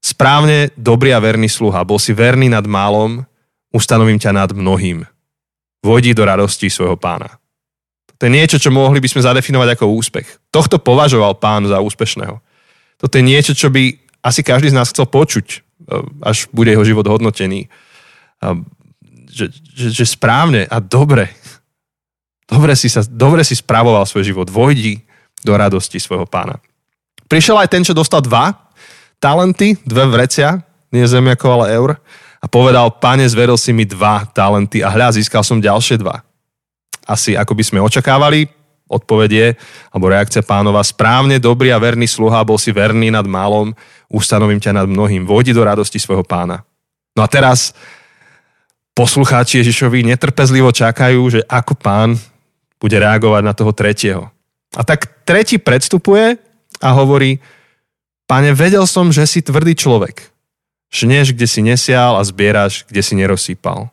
Správne, 0.03 0.71
dobrý 0.75 1.15
a 1.15 1.23
verný 1.23 1.47
sluha. 1.47 1.87
Bol 1.87 1.99
si 1.99 2.11
verný 2.15 2.51
nad 2.51 2.63
málom, 2.63 3.23
ustanovím 3.71 4.19
ťa 4.19 4.31
nad 4.35 4.49
mnohým. 4.51 5.03
Vojdi 5.83 6.15
do 6.15 6.23
radosti 6.23 6.71
svojho 6.71 6.95
pána. 6.95 7.39
To 8.19 8.27
je 8.27 8.31
niečo, 8.31 8.55
čo 8.55 8.71
mohli 8.71 9.03
by 9.03 9.11
sme 9.11 9.25
zadefinovať 9.27 9.75
ako 9.75 9.95
úspech. 9.99 10.27
Tohto 10.47 10.79
považoval 10.79 11.35
pán 11.35 11.67
za 11.67 11.83
úspešného. 11.83 12.39
Toto 12.95 13.15
je 13.19 13.23
niečo, 13.23 13.51
čo 13.51 13.67
by 13.67 13.99
asi 14.23 14.39
každý 14.39 14.71
z 14.71 14.77
nás 14.79 14.95
chcel 14.95 15.03
počuť, 15.11 15.47
e, 15.51 15.57
až 16.23 16.47
bude 16.55 16.71
jeho 16.71 16.87
život 16.87 17.03
hodnotený. 17.03 17.67
Že, 19.33 19.45
že, 19.73 19.87
že 19.89 20.05
správne 20.05 20.69
a 20.69 20.77
dobre 20.77 21.33
Dobre 22.43 22.75
si, 22.75 22.91
sa, 22.91 23.01
dobre 23.07 23.41
si 23.41 23.55
spravoval 23.57 24.03
svoj 24.05 24.29
život. 24.29 24.51
Vojdi 24.51 25.01
do 25.41 25.55
radosti 25.55 25.97
svojho 25.97 26.27
pána. 26.27 26.59
Prišiel 27.25 27.57
aj 27.57 27.71
ten, 27.71 27.81
čo 27.81 27.97
dostal 27.97 28.21
dva 28.21 28.53
talenty, 29.17 29.79
dve 29.87 30.03
vrecia, 30.11 30.59
nie 30.91 31.07
zemiako, 31.07 31.47
ale 31.47 31.65
eur, 31.71 31.89
a 32.43 32.45
povedal, 32.51 32.91
pane, 32.99 33.23
zveril 33.23 33.55
si 33.55 33.71
mi 33.71 33.87
dva 33.87 34.27
talenty 34.35 34.83
a 34.83 34.91
hľa, 34.91 35.15
získal 35.15 35.47
som 35.47 35.63
ďalšie 35.63 35.95
dva. 36.03 36.19
Asi 37.07 37.31
ako 37.39 37.55
by 37.55 37.63
sme 37.63 37.79
očakávali, 37.79 38.51
odpovedie, 38.91 39.55
alebo 39.95 40.11
reakcia 40.11 40.43
pánova, 40.43 40.83
správne, 40.83 41.39
dobrý 41.39 41.71
a 41.71 41.79
verný 41.79 42.03
sluha, 42.03 42.43
bol 42.43 42.59
si 42.59 42.75
verný 42.75 43.15
nad 43.15 43.23
málom, 43.23 43.71
ustanovím 44.11 44.59
ťa 44.59 44.83
nad 44.83 44.87
mnohým, 44.91 45.23
vojdi 45.23 45.55
do 45.55 45.63
radosti 45.63 46.03
svojho 46.03 46.27
pána. 46.27 46.67
No 47.15 47.23
a 47.23 47.31
teraz 47.31 47.71
poslucháči 48.93 49.61
Ježišovi 49.61 50.05
netrpezlivo 50.05 50.69
čakajú, 50.69 51.21
že 51.29 51.41
ako 51.49 51.73
pán 51.77 52.09
bude 52.77 52.97
reagovať 52.97 53.41
na 53.41 53.53
toho 53.53 53.73
tretieho. 53.73 54.23
A 54.73 54.81
tak 54.85 55.25
tretí 55.25 55.61
predstupuje 55.61 56.37
a 56.81 56.89
hovorí, 56.97 57.41
pane, 58.25 58.53
vedel 58.53 58.85
som, 58.89 59.13
že 59.13 59.25
si 59.29 59.45
tvrdý 59.45 59.77
človek. 59.77 60.33
Žneš, 60.93 61.33
kde 61.33 61.47
si 61.49 61.61
nesial 61.65 62.17
a 62.17 62.23
zbieraš, 62.25 62.85
kde 62.85 63.01
si 63.01 63.13
nerozsýpal. 63.17 63.89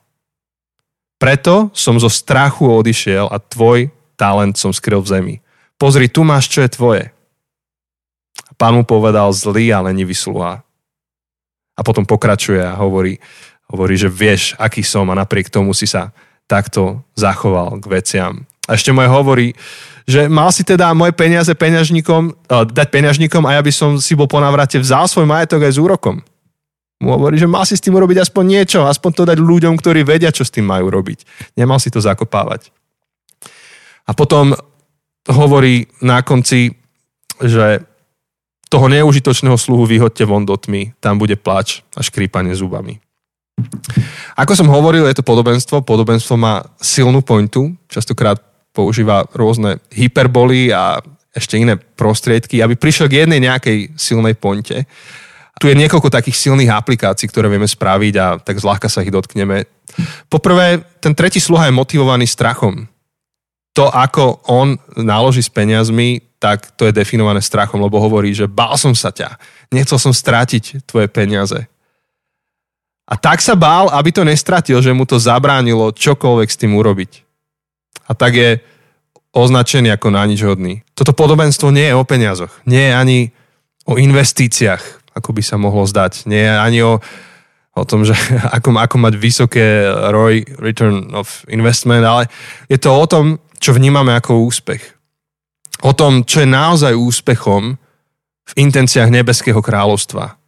Preto 1.20 1.68
som 1.76 2.00
zo 2.00 2.08
strachu 2.08 2.64
odišiel 2.64 3.28
a 3.28 3.36
tvoj 3.40 3.92
talent 4.16 4.56
som 4.56 4.72
skryl 4.72 5.04
v 5.04 5.08
zemi. 5.08 5.34
Pozri, 5.80 6.08
tu 6.08 6.24
máš, 6.24 6.48
čo 6.52 6.60
je 6.64 6.72
tvoje. 6.72 7.04
Pán 8.60 8.76
mu 8.76 8.84
povedal 8.84 9.32
zlý 9.32 9.72
a 9.72 9.84
lenivý 9.84 10.12
sluha. 10.12 10.60
A 11.76 11.80
potom 11.80 12.04
pokračuje 12.04 12.60
a 12.60 12.76
hovorí, 12.76 13.16
hovorí, 13.70 13.94
že 13.94 14.10
vieš, 14.10 14.58
aký 14.58 14.82
som 14.82 15.06
a 15.08 15.18
napriek 15.18 15.48
tomu 15.48 15.70
si 15.70 15.86
sa 15.86 16.10
takto 16.50 17.06
zachoval 17.14 17.78
k 17.78 17.86
veciam. 17.86 18.32
A 18.66 18.74
ešte 18.74 18.90
moje 18.90 19.06
hovorí, 19.06 19.48
že 20.10 20.26
mal 20.26 20.50
si 20.50 20.66
teda 20.66 20.90
moje 20.90 21.14
peniaze 21.14 21.50
peňažníkom, 21.54 22.22
uh, 22.50 22.66
dať 22.66 22.88
peňažníkom 22.90 23.46
a 23.46 23.58
ja 23.58 23.62
by 23.62 23.70
som 23.70 23.90
si 24.02 24.18
bol 24.18 24.26
po 24.26 24.42
návrate 24.42 24.82
vzal 24.82 25.06
svoj 25.06 25.30
majetok 25.30 25.62
aj 25.62 25.78
s 25.78 25.82
úrokom. 25.82 26.18
Mu 27.00 27.16
hovorí, 27.16 27.40
že 27.40 27.48
mal 27.48 27.64
si 27.64 27.78
s 27.78 27.82
tým 27.82 27.96
urobiť 27.96 28.28
aspoň 28.28 28.44
niečo, 28.44 28.84
aspoň 28.84 29.10
to 29.14 29.22
dať 29.24 29.38
ľuďom, 29.40 29.72
ktorí 29.78 30.04
vedia, 30.04 30.34
čo 30.34 30.44
s 30.44 30.52
tým 30.52 30.68
majú 30.68 30.92
robiť. 30.92 31.24
Nemal 31.56 31.80
si 31.80 31.88
to 31.88 32.02
zakopávať. 32.02 32.68
A 34.04 34.12
potom 34.12 34.52
hovorí 35.30 35.88
na 36.04 36.20
konci, 36.20 36.76
že 37.40 37.86
toho 38.68 38.86
neužitočného 38.86 39.56
sluhu 39.56 39.88
vyhodte 39.88 40.22
von 40.28 40.44
do 40.44 40.54
tmy, 40.54 40.92
tam 41.00 41.16
bude 41.16 41.34
plač 41.40 41.82
a 41.96 42.04
škrípanie 42.04 42.52
zubami. 42.52 43.00
Ako 44.36 44.52
som 44.56 44.68
hovoril, 44.70 45.06
je 45.06 45.18
to 45.18 45.26
podobenstvo. 45.26 45.84
Podobenstvo 45.84 46.34
má 46.38 46.64
silnú 46.80 47.20
pointu, 47.20 47.74
častokrát 47.90 48.40
používa 48.70 49.26
rôzne 49.34 49.82
hyperboly 49.90 50.70
a 50.70 51.02
ešte 51.30 51.58
iné 51.58 51.78
prostriedky, 51.78 52.58
aby 52.58 52.74
prišiel 52.74 53.06
k 53.06 53.26
jednej 53.26 53.42
nejakej 53.42 53.94
silnej 53.94 54.34
pointe. 54.34 54.86
Tu 55.60 55.68
je 55.68 55.76
niekoľko 55.76 56.08
takých 56.08 56.40
silných 56.40 56.72
aplikácií, 56.72 57.28
ktoré 57.28 57.52
vieme 57.52 57.68
spraviť 57.68 58.14
a 58.16 58.26
tak 58.40 58.58
zľahka 58.58 58.88
sa 58.88 59.04
ich 59.04 59.12
dotkneme. 59.12 59.68
Poprvé, 60.32 60.80
ten 61.04 61.12
tretí 61.12 61.36
sluha 61.36 61.68
je 61.68 61.76
motivovaný 61.76 62.24
strachom. 62.24 62.88
To, 63.76 63.92
ako 63.92 64.42
on 64.50 64.80
náloží 64.98 65.44
s 65.44 65.52
peniazmi, 65.52 66.24
tak 66.40 66.72
to 66.74 66.88
je 66.88 66.96
definované 66.96 67.44
strachom, 67.44 67.78
lebo 67.78 68.00
hovorí, 68.00 68.32
že 68.32 68.48
bál 68.48 68.74
som 68.80 68.96
sa 68.96 69.12
ťa, 69.12 69.36
nechcel 69.70 70.00
som 70.00 70.10
strátiť 70.10 70.88
tvoje 70.88 71.06
peniaze. 71.12 71.68
A 73.10 73.18
tak 73.18 73.42
sa 73.42 73.58
bál, 73.58 73.90
aby 73.90 74.14
to 74.14 74.22
nestratil, 74.22 74.78
že 74.78 74.94
mu 74.94 75.02
to 75.02 75.18
zabránilo 75.18 75.90
čokoľvek 75.90 76.48
s 76.48 76.60
tým 76.60 76.78
urobiť 76.78 77.30
a 78.10 78.12
tak 78.18 78.34
je 78.34 78.50
označený 79.30 79.94
ako 79.94 80.10
na 80.10 80.26
nič 80.26 80.42
hodný. 80.42 80.82
Toto 80.98 81.14
podobenstvo 81.14 81.70
nie 81.70 81.86
je 81.86 81.94
o 81.94 82.02
peniazoch, 82.02 82.50
nie 82.66 82.90
je 82.90 82.92
ani 82.98 83.18
o 83.86 83.94
investíciách, 83.94 85.14
ako 85.14 85.30
by 85.30 85.42
sa 85.46 85.54
mohlo 85.54 85.86
zdať, 85.86 86.26
nie 86.26 86.42
je 86.42 86.50
ani 86.50 86.78
o, 86.82 86.98
o 87.78 87.84
tom, 87.86 88.02
že 88.02 88.18
ako, 88.58 88.74
ako 88.74 88.96
mať 88.98 89.14
vysoké 89.14 89.86
ROI, 89.86 90.58
return 90.58 91.14
of 91.14 91.46
investment, 91.46 92.02
ale 92.02 92.26
je 92.66 92.82
to 92.82 92.90
o 92.90 93.06
tom, 93.06 93.38
čo 93.62 93.70
vnímame 93.70 94.10
ako 94.18 94.42
úspech. 94.50 94.82
O 95.86 95.94
tom, 95.94 96.26
čo 96.26 96.42
je 96.42 96.50
naozaj 96.50 96.92
úspechom 96.98 97.78
v 98.50 98.52
intenciách 98.58 99.08
nebeského 99.14 99.62
kráľovstva. 99.62 100.39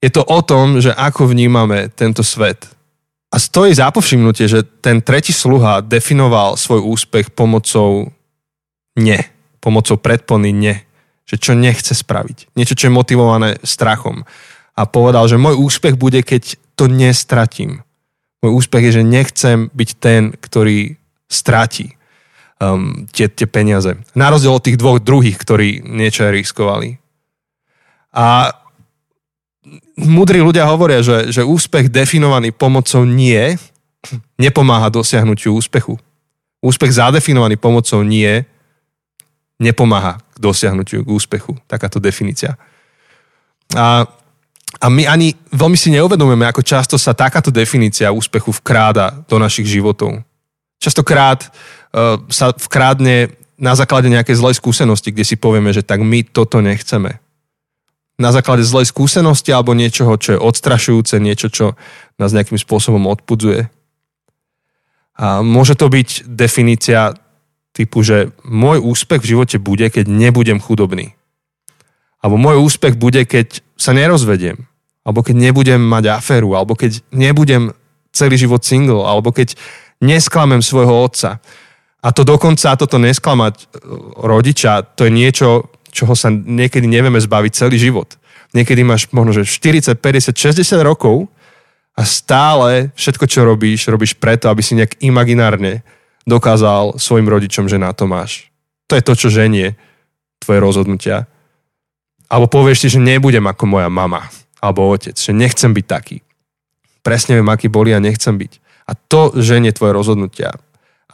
Je 0.00 0.08
to 0.08 0.24
o 0.24 0.40
tom, 0.40 0.80
že 0.80 0.96
ako 0.96 1.28
vnímame 1.28 1.92
tento 1.92 2.24
svet. 2.24 2.68
A 3.30 3.38
stojí 3.38 3.70
za 3.76 3.92
povšimnutie, 3.94 4.50
že 4.50 4.66
ten 4.82 5.04
tretí 5.04 5.30
sluha 5.30 5.84
definoval 5.84 6.58
svoj 6.58 6.82
úspech 6.82 7.30
pomocou 7.30 8.10
ne, 8.98 9.20
pomocou 9.62 10.00
predpony 10.00 10.50
ne, 10.50 10.74
že 11.28 11.38
čo 11.38 11.54
nechce 11.54 11.94
spraviť. 11.94 12.56
Niečo, 12.58 12.74
čo 12.74 12.90
je 12.90 12.96
motivované 12.96 13.60
strachom. 13.62 14.26
A 14.74 14.82
povedal, 14.88 15.30
že 15.30 15.38
môj 15.38 15.60
úspech 15.62 15.94
bude, 15.94 16.24
keď 16.26 16.58
to 16.74 16.90
nestratím. 16.90 17.86
Môj 18.42 18.66
úspech 18.66 18.90
je, 18.90 18.92
že 18.98 19.04
nechcem 19.06 19.68
byť 19.70 19.90
ten, 20.00 20.34
ktorý 20.34 20.96
stratí 21.30 21.94
um, 22.58 23.06
tie, 23.14 23.28
tie 23.30 23.46
peniaze. 23.46 23.94
Na 24.16 24.32
rozdiel 24.32 24.56
od 24.56 24.64
tých 24.64 24.80
dvoch 24.80 24.98
druhých, 24.98 25.38
ktorí 25.38 25.84
niečo 25.86 26.26
riskovali. 26.28 26.98
A 28.10 28.58
múdri 29.96 30.40
ľudia 30.40 30.64
hovoria, 30.64 31.04
že, 31.04 31.32
že 31.32 31.42
úspech 31.44 31.92
definovaný 31.92 32.52
pomocou 32.52 33.04
nie 33.04 33.56
nepomáha 34.40 34.88
dosiahnutiu 34.88 35.52
úspechu. 35.52 36.00
Úspech 36.64 36.96
zadefinovaný 36.96 37.60
pomocou 37.60 38.00
nie 38.00 38.44
nepomáha 39.60 40.20
k 40.32 40.36
dosiahnutiu 40.40 41.04
k 41.04 41.12
úspechu. 41.12 41.52
Takáto 41.68 42.00
definícia. 42.00 42.56
A, 43.76 44.08
a 44.80 44.86
my 44.88 45.04
ani 45.04 45.36
veľmi 45.52 45.76
si 45.76 45.92
neuvedomujeme, 45.92 46.48
ako 46.48 46.64
často 46.64 46.96
sa 46.96 47.12
takáto 47.12 47.52
definícia 47.52 48.08
úspechu 48.08 48.56
vkráda 48.56 49.20
do 49.28 49.36
našich 49.36 49.68
životov. 49.68 50.24
Častokrát 50.80 51.44
uh, 51.44 52.16
sa 52.32 52.56
vkrádne 52.56 53.36
na 53.60 53.76
základe 53.76 54.08
nejakej 54.08 54.40
zlej 54.40 54.56
skúsenosti, 54.56 55.12
kde 55.12 55.28
si 55.28 55.36
povieme, 55.36 55.68
že 55.76 55.84
tak 55.84 56.00
my 56.00 56.24
toto 56.24 56.64
nechceme 56.64 57.20
na 58.20 58.30
základe 58.36 58.60
zlej 58.60 58.92
skúsenosti 58.92 59.48
alebo 59.48 59.72
niečoho, 59.72 60.20
čo 60.20 60.36
je 60.36 60.42
odstrašujúce, 60.44 61.16
niečo, 61.16 61.48
čo 61.48 61.66
nás 62.20 62.36
nejakým 62.36 62.60
spôsobom 62.60 63.08
odpudzuje. 63.08 63.72
A 65.16 65.40
môže 65.40 65.72
to 65.72 65.88
byť 65.88 66.28
definícia 66.28 67.16
typu, 67.72 68.04
že 68.04 68.36
môj 68.44 68.84
úspech 68.84 69.24
v 69.24 69.30
živote 69.36 69.56
bude, 69.56 69.88
keď 69.88 70.04
nebudem 70.08 70.60
chudobný. 70.60 71.16
Alebo 72.20 72.36
môj 72.36 72.60
úspech 72.60 73.00
bude, 73.00 73.24
keď 73.24 73.64
sa 73.80 73.96
nerozvediem. 73.96 74.68
Alebo 75.04 75.24
keď 75.24 75.36
nebudem 75.40 75.80
mať 75.80 76.12
aféru. 76.12 76.52
Alebo 76.52 76.76
keď 76.76 77.00
nebudem 77.12 77.72
celý 78.12 78.36
život 78.36 78.60
single. 78.60 79.08
Alebo 79.08 79.32
keď 79.32 79.56
nesklamem 80.04 80.60
svojho 80.60 81.08
otca. 81.08 81.40
A 82.00 82.08
to 82.12 82.24
dokonca, 82.24 82.76
toto 82.80 82.96
nesklamať 82.96 83.54
e, 83.60 83.64
rodiča, 84.24 84.96
to 84.96 85.04
je 85.04 85.12
niečo, 85.12 85.68
čoho 85.90 86.14
sa 86.14 86.30
niekedy 86.30 86.86
nevieme 86.86 87.18
zbaviť 87.18 87.52
celý 87.54 87.76
život. 87.78 88.16
Niekedy 88.50 88.82
máš 88.82 89.06
možno, 89.14 89.42
že 89.42 89.46
40, 89.46 89.98
50, 89.98 90.34
60 90.34 90.82
rokov 90.82 91.30
a 91.94 92.02
stále 92.02 92.90
všetko, 92.98 93.24
čo 93.26 93.46
robíš, 93.46 93.86
robíš 93.86 94.18
preto, 94.18 94.50
aby 94.50 94.62
si 94.62 94.74
nejak 94.74 94.98
imaginárne 95.02 95.86
dokázal 96.26 96.98
svojim 96.98 97.26
rodičom, 97.26 97.70
že 97.70 97.78
na 97.78 97.94
to 97.94 98.10
máš. 98.10 98.50
To 98.90 98.98
je 98.98 99.06
to, 99.06 99.14
čo 99.14 99.28
ženie 99.30 99.78
tvoje 100.42 100.58
rozhodnutia. 100.58 101.30
Alebo 102.30 102.50
povieš 102.50 102.86
si, 102.86 102.88
že 102.94 103.02
nebudem 103.02 103.42
ako 103.46 103.64
moja 103.66 103.90
mama 103.90 104.26
alebo 104.60 104.92
otec, 104.92 105.16
že 105.16 105.32
nechcem 105.32 105.72
byť 105.72 105.86
taký. 105.88 106.16
Presne 107.00 107.40
viem, 107.40 107.48
aký 107.48 107.72
boli 107.72 107.96
a 107.96 108.02
nechcem 108.02 108.36
byť. 108.36 108.52
A 108.86 108.92
to 108.92 109.32
ženie 109.40 109.72
tvoje 109.72 109.96
rozhodnutia, 109.96 110.52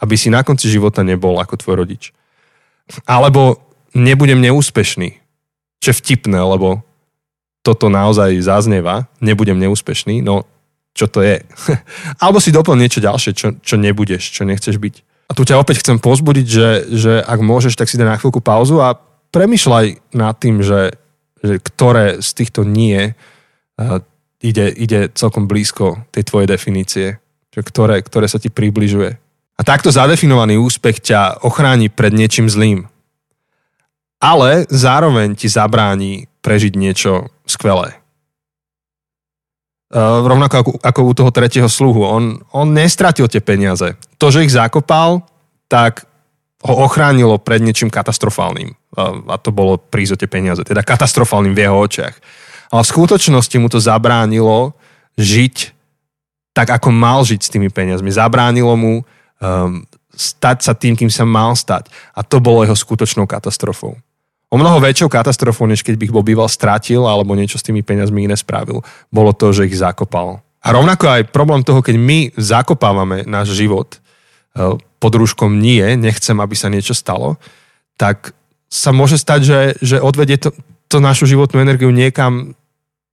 aby 0.03 0.19
si 0.19 0.27
na 0.27 0.43
konci 0.43 0.67
života 0.67 1.01
nebol 1.01 1.39
ako 1.39 1.55
tvoj 1.55 1.75
rodič. 1.79 2.11
Alebo 3.07 3.66
nebudem 3.93 4.41
neúspešný. 4.41 5.19
Čo 5.77 5.87
je 5.93 5.99
vtipné, 6.01 6.39
lebo 6.41 6.81
toto 7.61 7.91
naozaj 7.91 8.39
zaznieva, 8.39 9.11
nebudem 9.19 9.59
neúspešný, 9.59 10.23
no 10.23 10.47
čo 10.97 11.05
to 11.05 11.21
je? 11.21 11.43
Alebo 12.23 12.41
si 12.41 12.49
doplň 12.49 12.77
niečo 12.79 13.03
ďalšie, 13.03 13.31
čo, 13.37 13.47
čo 13.61 13.75
nebudeš, 13.77 14.33
čo 14.33 14.47
nechceš 14.47 14.81
byť. 14.81 14.95
A 15.29 15.35
tu 15.35 15.43
ťa 15.43 15.59
opäť 15.59 15.83
chcem 15.83 15.99
pozbudiť, 16.01 16.47
že, 16.47 16.69
že 16.89 17.13
ak 17.21 17.39
môžeš, 17.43 17.75
tak 17.75 17.91
si 17.91 17.99
daj 17.99 18.07
na 18.07 18.17
chvíľku 18.17 18.39
pauzu 18.39 18.79
a 18.79 18.95
premyšľaj 19.35 20.15
nad 20.15 20.33
tým, 20.39 20.63
že, 20.63 20.95
že 21.43 21.59
ktoré 21.59 22.23
z 22.23 22.29
týchto 22.33 22.63
nie 22.63 23.13
uh, 23.13 23.99
ide, 24.41 24.71
ide 24.73 25.11
celkom 25.13 25.45
blízko 25.45 26.07
tej 26.15 26.23
tvojej 26.25 26.47
definície. 26.47 27.07
Že 27.51 27.61
ktoré, 27.67 27.95
ktoré 28.01 28.25
sa 28.31 28.39
ti 28.39 28.47
približuje. 28.47 29.19
A 29.57 29.61
takto 29.65 29.89
zadefinovaný 29.91 30.61
úspech 30.61 31.01
ťa 31.01 31.43
ochráni 31.43 31.89
pred 31.91 32.13
niečím 32.13 32.47
zlým 32.47 32.87
ale 34.17 34.65
zároveň 34.69 35.37
ti 35.37 35.45
zabráni 35.45 36.25
prežiť 36.41 36.73
niečo 36.73 37.29
skvelé. 37.45 37.99
Uh, 39.87 40.19
rovnako 40.27 40.55
ako, 40.59 40.71
ako 40.83 40.99
u 41.07 41.13
toho 41.15 41.31
tretieho 41.31 41.69
sluhu. 41.71 42.03
On, 42.03 42.23
on 42.51 42.67
nestratil 42.75 43.31
tie 43.31 43.39
peniaze. 43.39 43.95
To, 44.19 44.27
že 44.27 44.43
ich 44.43 44.51
zakopal, 44.51 45.23
tak 45.71 46.03
ho 46.63 46.73
ochránilo 46.83 47.39
pred 47.39 47.63
niečím 47.63 47.87
katastrofálnym. 47.87 48.75
Uh, 48.91 49.23
a 49.31 49.39
to 49.39 49.55
bolo 49.55 49.79
prísť 49.79 50.27
peniaze. 50.27 50.59
Teda 50.67 50.83
katastrofálnym 50.83 51.55
v 51.55 51.63
jeho 51.63 51.77
očiach. 51.79 52.15
Ale 52.67 52.83
v 52.83 52.91
skutočnosti 52.91 53.55
mu 53.63 53.71
to 53.71 53.79
zabránilo 53.79 54.75
žiť 55.15 55.71
tak, 56.51 56.67
ako 56.73 56.91
mal 56.91 57.23
žiť 57.23 57.39
s 57.47 57.51
tými 57.53 57.71
peniazmi. 57.71 58.11
Zabránilo 58.11 58.75
mu 58.75 58.93
um, 58.99 59.87
stať 60.11 60.67
sa 60.67 60.73
tým, 60.75 60.99
kým 60.99 61.07
sa 61.07 61.23
mal 61.23 61.55
stať. 61.55 61.87
A 62.11 62.27
to 62.27 62.43
bolo 62.43 62.67
jeho 62.67 62.75
skutočnou 62.75 63.23
katastrofou 63.23 63.95
o 64.47 64.55
mnoho 64.55 64.79
väčšou 64.79 65.11
katastrofou, 65.11 65.67
než 65.67 65.83
keď 65.83 65.95
by 65.99 66.03
ich 66.07 66.15
bol 66.15 66.23
býval 66.23 66.47
stratil 66.47 67.03
alebo 67.03 67.35
niečo 67.35 67.59
s 67.59 67.65
tými 67.67 67.83
peniazmi 67.83 68.27
iné 68.27 68.39
spravil, 68.39 68.79
bolo 69.11 69.31
to, 69.35 69.51
že 69.51 69.67
ich 69.67 69.75
zakopal. 69.75 70.39
A 70.63 70.75
rovnako 70.75 71.07
aj 71.07 71.31
problém 71.31 71.63
toho, 71.63 71.83
keď 71.83 71.95
my 71.95 72.19
zakopávame 72.35 73.23
náš 73.27 73.55
život 73.55 73.95
e, 73.95 74.77
pod 74.99 75.13
rúškom 75.13 75.59
nie, 75.59 75.83
nechcem, 75.95 76.35
aby 76.39 76.55
sa 76.55 76.71
niečo 76.71 76.95
stalo, 76.95 77.39
tak 77.99 78.35
sa 78.67 78.91
môže 78.91 79.15
stať, 79.15 79.39
že, 79.43 79.59
že 79.79 79.97
odvedie 80.03 80.35
to, 80.35 80.51
to 80.91 80.99
našu 80.99 81.27
životnú 81.27 81.63
energiu 81.63 81.91
niekam, 81.91 82.55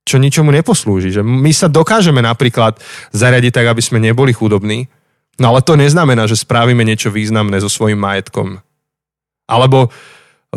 čo 0.03 0.19
ničomu 0.19 0.51
neposlúži. 0.51 1.15
Že 1.15 1.23
my 1.23 1.53
sa 1.55 1.71
dokážeme 1.71 2.21
napríklad 2.21 2.79
zariadiť 3.15 3.53
tak, 3.55 3.67
aby 3.71 3.83
sme 3.83 4.03
neboli 4.03 4.35
chudobní, 4.35 4.91
no 5.39 5.55
ale 5.55 5.63
to 5.63 5.79
neznamená, 5.79 6.27
že 6.27 6.39
spravíme 6.39 6.83
niečo 6.83 7.15
významné 7.15 7.63
so 7.63 7.71
svojím 7.71 8.03
majetkom. 8.03 8.59
Alebo 9.47 9.95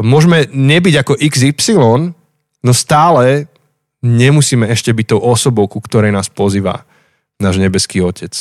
môžeme 0.02 0.50
nebyť 0.50 0.96
ako 1.02 1.14
XY, 1.18 2.14
no 2.64 2.72
stále 2.74 3.48
nemusíme 4.02 4.68
ešte 4.70 4.94
byť 4.94 5.06
tou 5.16 5.22
osobou, 5.22 5.66
ku 5.66 5.82
ktorej 5.82 6.14
nás 6.14 6.30
pozýva 6.30 6.86
náš 7.38 7.62
nebeský 7.62 8.02
Otec. 8.02 8.34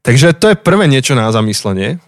Takže 0.00 0.32
to 0.32 0.52
je 0.52 0.56
prvé 0.56 0.88
niečo 0.88 1.12
na 1.12 1.28
zamyslenie. 1.28 2.00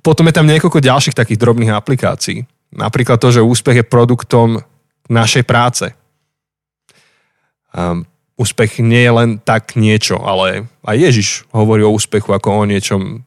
Potom 0.00 0.24
je 0.26 0.34
tam 0.34 0.48
niekoľko 0.48 0.80
ďalších 0.80 1.14
takých 1.14 1.42
drobných 1.42 1.74
aplikácií. 1.74 2.48
Napríklad 2.72 3.20
to, 3.20 3.30
že 3.30 3.44
úspech 3.44 3.84
je 3.84 3.86
produktom 3.86 4.64
našej 5.06 5.44
práce. 5.46 5.92
Úspech 8.36 8.80
nie 8.80 9.04
je 9.04 9.12
len 9.12 9.30
tak 9.38 9.76
niečo, 9.76 10.16
ale 10.20 10.66
aj 10.82 10.96
Ježiš 10.96 11.28
hovorí 11.52 11.84
o 11.84 11.92
úspechu 11.92 12.32
ako 12.32 12.64
o 12.64 12.68
niečom, 12.68 13.24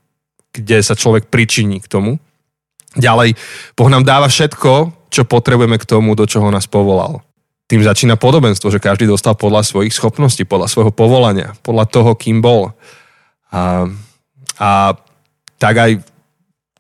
kde 0.50 0.82
sa 0.82 0.98
človek 0.98 1.30
pričiní 1.30 1.80
k 1.80 1.88
tomu. 1.88 2.18
Ďalej, 2.98 3.38
Boh 3.78 3.90
nám 3.92 4.02
dáva 4.02 4.26
všetko, 4.26 4.94
čo 5.14 5.22
potrebujeme 5.26 5.78
k 5.78 5.86
tomu, 5.86 6.18
do 6.18 6.26
čoho 6.26 6.50
nás 6.50 6.66
povolal. 6.66 7.22
Tým 7.70 7.86
začína 7.86 8.18
podobenstvo, 8.18 8.74
že 8.74 8.82
každý 8.82 9.06
dostal 9.06 9.38
podľa 9.38 9.62
svojich 9.62 9.94
schopností, 9.94 10.42
podľa 10.42 10.74
svojho 10.74 10.90
povolania, 10.90 11.54
podľa 11.62 11.86
toho, 11.86 12.12
kým 12.18 12.42
bol. 12.42 12.74
A, 13.54 13.86
a 14.58 14.98
tak 15.62 15.76
aj 15.78 15.92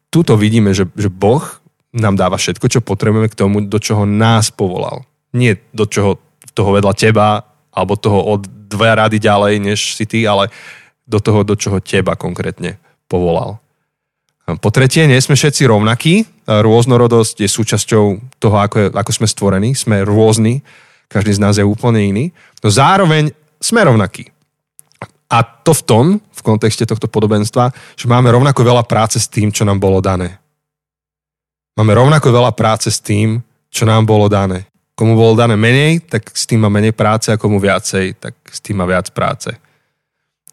tuto 0.10 0.34
vidíme, 0.34 0.74
že, 0.74 0.89
že 0.98 1.13
Boh 1.13 1.45
nám 1.93 2.17
dáva 2.17 2.41
všetko, 2.41 2.65
čo 2.69 2.82
potrebujeme 2.82 3.30
k 3.30 3.38
tomu, 3.38 3.62
do 3.62 3.78
čoho 3.78 4.10
nás 4.10 4.50
povolal. 4.50 5.06
Nie 5.34 5.62
do 5.74 5.86
čoho 5.86 6.17
toho 6.58 6.74
vedľa 6.74 6.93
teba, 6.98 7.45
alebo 7.69 7.93
toho 7.93 8.26
od 8.26 8.50
dve 8.50 8.89
rady 8.93 9.22
ďalej, 9.22 9.54
než 9.62 9.80
si 9.93 10.06
ty, 10.10 10.26
ale 10.26 10.50
do 11.06 11.22
toho, 11.22 11.45
do 11.45 11.54
čoho 11.58 11.82
teba 11.82 12.17
konkrétne 12.17 12.78
povolal. 13.10 13.62
Po 14.58 14.74
tretie, 14.74 15.06
nie 15.06 15.22
sme 15.22 15.38
všetci 15.38 15.70
rovnakí. 15.70 16.26
Rôznorodosť 16.50 17.46
je 17.46 17.50
súčasťou 17.52 18.06
toho, 18.42 18.56
ako, 18.58 18.76
je, 18.82 18.88
ako 18.90 19.12
sme 19.14 19.28
stvorení. 19.30 19.70
Sme 19.78 20.02
rôzni. 20.02 20.66
Každý 21.06 21.38
z 21.38 21.44
nás 21.44 21.62
je 21.62 21.66
úplne 21.68 22.02
iný. 22.02 22.26
No 22.66 22.74
zároveň 22.74 23.30
sme 23.62 23.86
rovnakí. 23.86 24.34
A 25.30 25.46
to 25.46 25.78
v 25.78 25.86
tom, 25.86 26.06
v 26.18 26.42
kontexte 26.42 26.90
tohto 26.90 27.06
podobenstva, 27.06 27.70
že 27.94 28.10
máme 28.10 28.34
rovnako 28.34 28.66
veľa 28.66 28.82
práce 28.90 29.22
s 29.22 29.30
tým, 29.30 29.54
čo 29.54 29.62
nám 29.62 29.78
bolo 29.78 30.02
dané. 30.02 30.42
Máme 31.78 31.94
rovnako 31.94 32.34
veľa 32.34 32.52
práce 32.58 32.90
s 32.90 32.98
tým, 32.98 33.46
čo 33.70 33.86
nám 33.86 34.10
bolo 34.10 34.26
dané. 34.26 34.66
Komu 34.98 35.14
bolo 35.14 35.38
dané 35.38 35.54
menej, 35.54 36.02
tak 36.10 36.34
s 36.34 36.50
tým 36.50 36.66
má 36.66 36.70
menej 36.74 36.92
práce 36.98 37.30
a 37.30 37.38
komu 37.38 37.62
viacej, 37.62 38.18
tak 38.18 38.34
s 38.50 38.60
tým 38.60 38.82
má 38.82 38.90
viac 38.90 39.14
práce. 39.14 39.54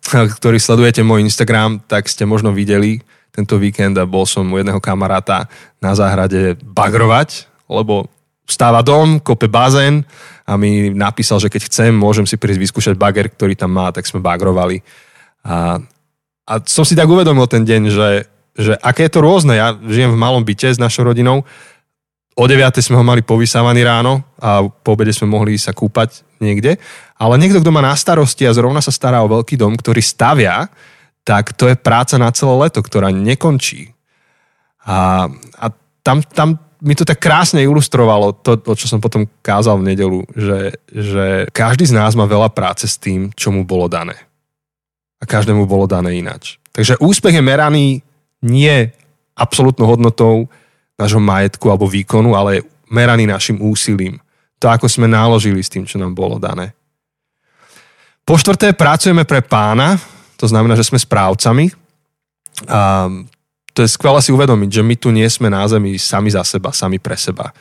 Ktorí 0.07 0.61
sledujete 0.61 1.03
môj 1.03 1.27
Instagram, 1.27 1.83
tak 1.83 2.07
ste 2.07 2.29
možno 2.29 2.55
videli, 2.55 3.03
tento 3.37 3.61
víkend 3.61 4.01
a 4.01 4.09
bol 4.09 4.25
som 4.25 4.49
u 4.49 4.57
jedného 4.57 4.81
kamaráta 4.81 5.44
na 5.79 5.92
záhrade 5.92 6.57
bagrovať, 6.64 7.44
lebo 7.68 8.09
stáva 8.49 8.81
dom, 8.81 9.20
kope 9.20 9.51
bazén 9.51 10.09
a 10.49 10.57
mi 10.57 10.88
napísal, 10.94 11.42
že 11.42 11.53
keď 11.53 11.68
chcem, 11.68 11.92
môžem 11.92 12.25
si 12.25 12.40
prísť 12.40 12.62
vyskúšať 12.62 12.94
bager, 12.96 13.29
ktorý 13.29 13.53
tam 13.59 13.77
má, 13.77 13.92
tak 13.92 14.09
sme 14.09 14.25
bagrovali. 14.25 14.81
A, 15.44 15.83
a 16.46 16.53
som 16.64 16.87
si 16.87 16.96
tak 16.96 17.11
uvedomil 17.11 17.44
ten 17.51 17.66
deň, 17.66 17.83
že, 17.90 18.11
že 18.57 18.72
aké 18.81 19.11
je 19.11 19.12
to 19.18 19.20
rôzne. 19.20 19.53
Ja 19.59 19.75
žijem 19.75 20.14
v 20.14 20.22
malom 20.22 20.46
byte 20.46 20.72
s 20.72 20.81
našou 20.81 21.11
rodinou, 21.11 21.44
o 22.37 22.44
9. 22.44 22.68
sme 22.85 23.01
ho 23.01 23.05
mali 23.05 23.25
povysávaný 23.25 23.81
ráno 23.81 24.20
a 24.37 24.61
po 24.61 24.92
obede 24.92 25.11
sme 25.16 25.33
mohli 25.33 25.57
sa 25.57 25.72
kúpať 25.72 26.20
niekde. 26.37 26.77
Ale 27.16 27.40
niekto, 27.40 27.64
kto 27.64 27.72
má 27.72 27.81
na 27.81 27.96
starosti 27.96 28.44
a 28.44 28.53
zrovna 28.53 28.85
sa 28.85 28.92
stará 28.92 29.25
o 29.25 29.33
veľký 29.33 29.57
dom, 29.57 29.72
ktorý 29.72 30.05
stavia, 30.05 30.68
tak 31.27 31.59
to 31.59 31.67
je 31.67 31.75
práca 31.75 32.15
na 32.23 32.31
celé 32.31 32.55
leto, 32.55 32.79
ktorá 32.79 33.11
nekončí. 33.11 33.91
A, 34.87 35.27
a 35.59 35.67
tam, 36.07 36.23
tam 36.23 36.62
mi 36.79 36.95
to 36.95 37.03
tak 37.03 37.19
krásne 37.19 37.67
ilustrovalo 37.67 38.31
to, 38.31 38.55
to, 38.62 38.79
čo 38.79 38.87
som 38.87 39.03
potom 39.03 39.27
kázal 39.43 39.83
v 39.83 39.91
nedelu, 39.91 40.23
že, 40.31 40.79
že 40.87 41.27
každý 41.51 41.83
z 41.91 41.99
nás 41.99 42.15
má 42.15 42.31
veľa 42.31 42.55
práce 42.55 42.87
s 42.87 42.95
tým, 42.95 43.35
čo 43.35 43.51
mu 43.51 43.67
bolo 43.67 43.91
dané. 43.91 44.15
A 45.19 45.27
každému 45.27 45.67
bolo 45.67 45.91
dané 45.91 46.23
ináč. 46.23 46.62
Takže 46.71 47.03
úspech 47.03 47.35
je 47.35 47.43
meraný 47.43 48.07
nie 48.39 48.95
absolútnou 49.35 49.91
hodnotou, 49.91 50.47
nášho 50.95 51.19
majetku 51.19 51.67
alebo 51.69 51.91
výkonu, 51.91 52.39
ale 52.39 52.62
meraný 52.87 53.27
našim 53.27 53.59
úsilím. 53.59 54.23
To, 54.62 54.71
ako 54.71 54.87
sme 54.87 55.11
náložili 55.11 55.59
s 55.59 55.69
tým, 55.69 55.85
čo 55.85 55.99
nám 55.99 56.15
bolo 56.15 56.39
dané. 56.39 56.73
Po 58.23 58.39
štvrté, 58.39 58.73
pracujeme 58.73 59.27
pre 59.27 59.43
pána, 59.45 59.99
to 60.37 60.46
znamená, 60.49 60.77
že 60.77 60.87
sme 60.87 61.01
správcami. 61.01 61.72
A 62.68 63.11
to 63.77 63.85
je 63.85 63.92
skvelé 63.92 64.20
si 64.25 64.33
uvedomiť, 64.33 64.81
že 64.81 64.87
my 64.87 64.94
tu 64.96 65.09
nie 65.12 65.29
sme 65.29 65.53
na 65.53 65.68
zemi 65.68 66.01
sami 66.01 66.33
za 66.33 66.44
seba, 66.44 66.72
sami 66.72 66.96
pre 66.96 67.16
seba. 67.16 67.53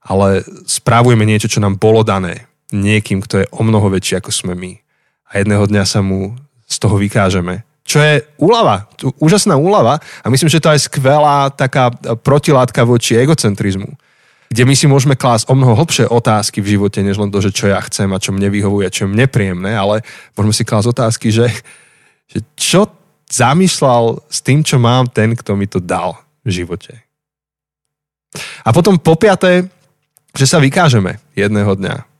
Ale 0.00 0.40
správujeme 0.64 1.28
niečo, 1.28 1.52
čo 1.52 1.60
nám 1.60 1.76
bolo 1.76 2.00
dané 2.00 2.48
niekým, 2.72 3.20
kto 3.20 3.44
je 3.44 3.46
o 3.52 3.60
mnoho 3.60 3.92
väčší 3.92 4.20
ako 4.20 4.32
sme 4.32 4.54
my. 4.56 4.72
A 5.28 5.44
jedného 5.44 5.68
dňa 5.68 5.84
sa 5.84 6.00
mu 6.00 6.32
z 6.64 6.76
toho 6.80 6.96
vykážeme 6.96 7.68
čo 7.90 7.98
je 7.98 8.22
úlava, 8.38 8.86
úžasná 9.18 9.58
úlava 9.58 9.98
a 10.22 10.26
myslím, 10.30 10.46
že 10.46 10.62
to 10.62 10.70
je 10.70 10.86
skvelá 10.86 11.50
taká 11.50 11.90
protilátka 12.22 12.86
voči 12.86 13.18
egocentrizmu, 13.18 13.98
kde 14.46 14.62
my 14.62 14.74
si 14.78 14.86
môžeme 14.86 15.18
klásť 15.18 15.50
o 15.50 15.58
mnoho 15.58 15.74
hlbšie 15.74 16.06
otázky 16.06 16.62
v 16.62 16.78
živote, 16.78 17.02
než 17.02 17.18
len 17.18 17.34
to, 17.34 17.42
že 17.42 17.50
čo 17.50 17.66
ja 17.66 17.82
chcem 17.82 18.06
a 18.14 18.22
čo 18.22 18.30
mne 18.30 18.46
vyhovuje, 18.46 18.86
čo 18.94 19.06
je 19.06 19.10
mne 19.10 19.26
príjemné, 19.26 19.74
ale 19.74 20.06
môžeme 20.38 20.54
si 20.54 20.62
klásť 20.62 20.86
otázky, 20.86 21.34
že, 21.34 21.50
že 22.30 22.40
čo 22.54 22.86
zamýšľal 23.30 24.22
s 24.26 24.38
tým, 24.42 24.62
čo 24.62 24.78
mám 24.78 25.10
ten, 25.10 25.34
kto 25.34 25.54
mi 25.58 25.66
to 25.66 25.82
dal 25.82 26.18
v 26.46 26.62
živote. 26.62 26.98
A 28.62 28.70
potom 28.70 28.98
po 28.98 29.18
piaté, 29.18 29.66
že 30.34 30.46
sa 30.46 30.62
vykážeme 30.62 31.18
jedného 31.34 31.74
dňa 31.74 32.10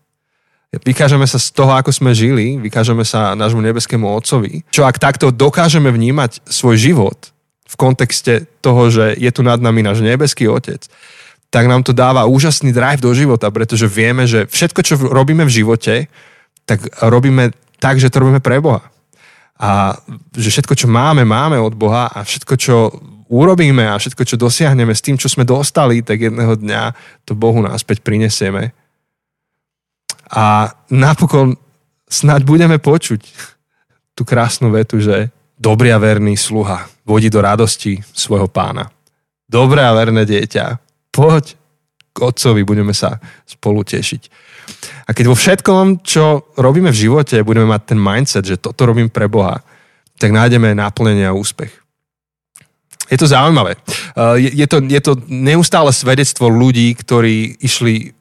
vykážeme 0.70 1.26
sa 1.26 1.38
z 1.42 1.50
toho, 1.50 1.74
ako 1.74 1.90
sme 1.90 2.14
žili, 2.14 2.54
vykážeme 2.62 3.02
sa 3.02 3.34
nášmu 3.34 3.58
nebeskému 3.58 4.06
Otcovi. 4.06 4.62
Čo 4.70 4.86
ak 4.86 5.02
takto 5.02 5.34
dokážeme 5.34 5.90
vnímať 5.90 6.46
svoj 6.46 6.78
život 6.78 7.18
v 7.66 7.74
kontexte 7.74 8.46
toho, 8.62 8.90
že 8.90 9.18
je 9.18 9.30
tu 9.34 9.42
nad 9.42 9.58
nami 9.58 9.82
náš 9.82 10.02
nebeský 10.02 10.46
Otec, 10.46 10.86
tak 11.50 11.66
nám 11.66 11.82
to 11.82 11.90
dáva 11.90 12.30
úžasný 12.30 12.70
drive 12.70 13.02
do 13.02 13.10
života, 13.10 13.50
pretože 13.50 13.90
vieme, 13.90 14.30
že 14.30 14.46
všetko, 14.46 14.80
čo 14.86 14.94
robíme 15.10 15.42
v 15.42 15.54
živote, 15.62 15.94
tak 16.62 16.86
robíme 17.02 17.50
tak, 17.82 17.98
že 17.98 18.06
to 18.06 18.22
robíme 18.22 18.38
pre 18.38 18.62
Boha. 18.62 18.86
A 19.60 19.92
že 20.32 20.48
všetko, 20.48 20.72
čo 20.72 20.88
máme, 20.88 21.28
máme 21.28 21.60
od 21.60 21.76
Boha 21.76 22.08
a 22.08 22.24
všetko, 22.24 22.54
čo 22.56 22.76
urobíme 23.28 23.84
a 23.84 24.00
všetko, 24.00 24.24
čo 24.24 24.40
dosiahneme 24.40 24.96
s 24.96 25.04
tým, 25.04 25.20
čo 25.20 25.28
sme 25.28 25.44
dostali, 25.44 26.00
tak 26.00 26.24
jedného 26.24 26.56
dňa 26.56 26.82
to 27.28 27.36
Bohu 27.36 27.60
náspäť 27.60 28.00
prinesieme 28.00 28.72
a 30.30 30.70
napokon 30.94 31.58
snáď 32.06 32.46
budeme 32.46 32.78
počuť 32.78 33.20
tú 34.14 34.22
krásnu 34.22 34.70
vetu, 34.70 35.02
že 35.02 35.34
dobrý 35.58 35.90
a 35.90 35.98
verný 35.98 36.38
sluha 36.38 36.86
vodí 37.02 37.26
do 37.26 37.42
radosti 37.42 37.98
svojho 38.14 38.46
pána. 38.46 38.86
Dobré 39.50 39.82
a 39.82 39.90
verné 39.90 40.22
dieťa, 40.22 40.78
poď 41.10 41.58
k 42.14 42.16
otcovi, 42.22 42.62
budeme 42.62 42.94
sa 42.94 43.18
spolu 43.42 43.82
tešiť. 43.82 44.30
A 45.06 45.10
keď 45.10 45.24
vo 45.26 45.36
všetkom, 45.36 46.06
čo 46.06 46.54
robíme 46.54 46.94
v 46.94 47.00
živote, 47.08 47.42
budeme 47.42 47.66
mať 47.66 47.94
ten 47.94 48.00
mindset, 48.00 48.44
že 48.46 48.62
toto 48.62 48.86
robím 48.86 49.10
pre 49.10 49.26
Boha, 49.26 49.62
tak 50.20 50.30
nájdeme 50.30 50.76
náplnenie 50.76 51.26
a 51.26 51.34
úspech. 51.34 51.72
Je 53.10 53.18
to 53.18 53.26
zaujímavé. 53.26 53.74
Je 54.38 54.66
to, 54.70 54.78
je 54.86 55.00
to 55.02 55.18
neustále 55.26 55.90
svedectvo 55.90 56.46
ľudí, 56.46 56.94
ktorí 56.94 57.58
išli 57.58 58.14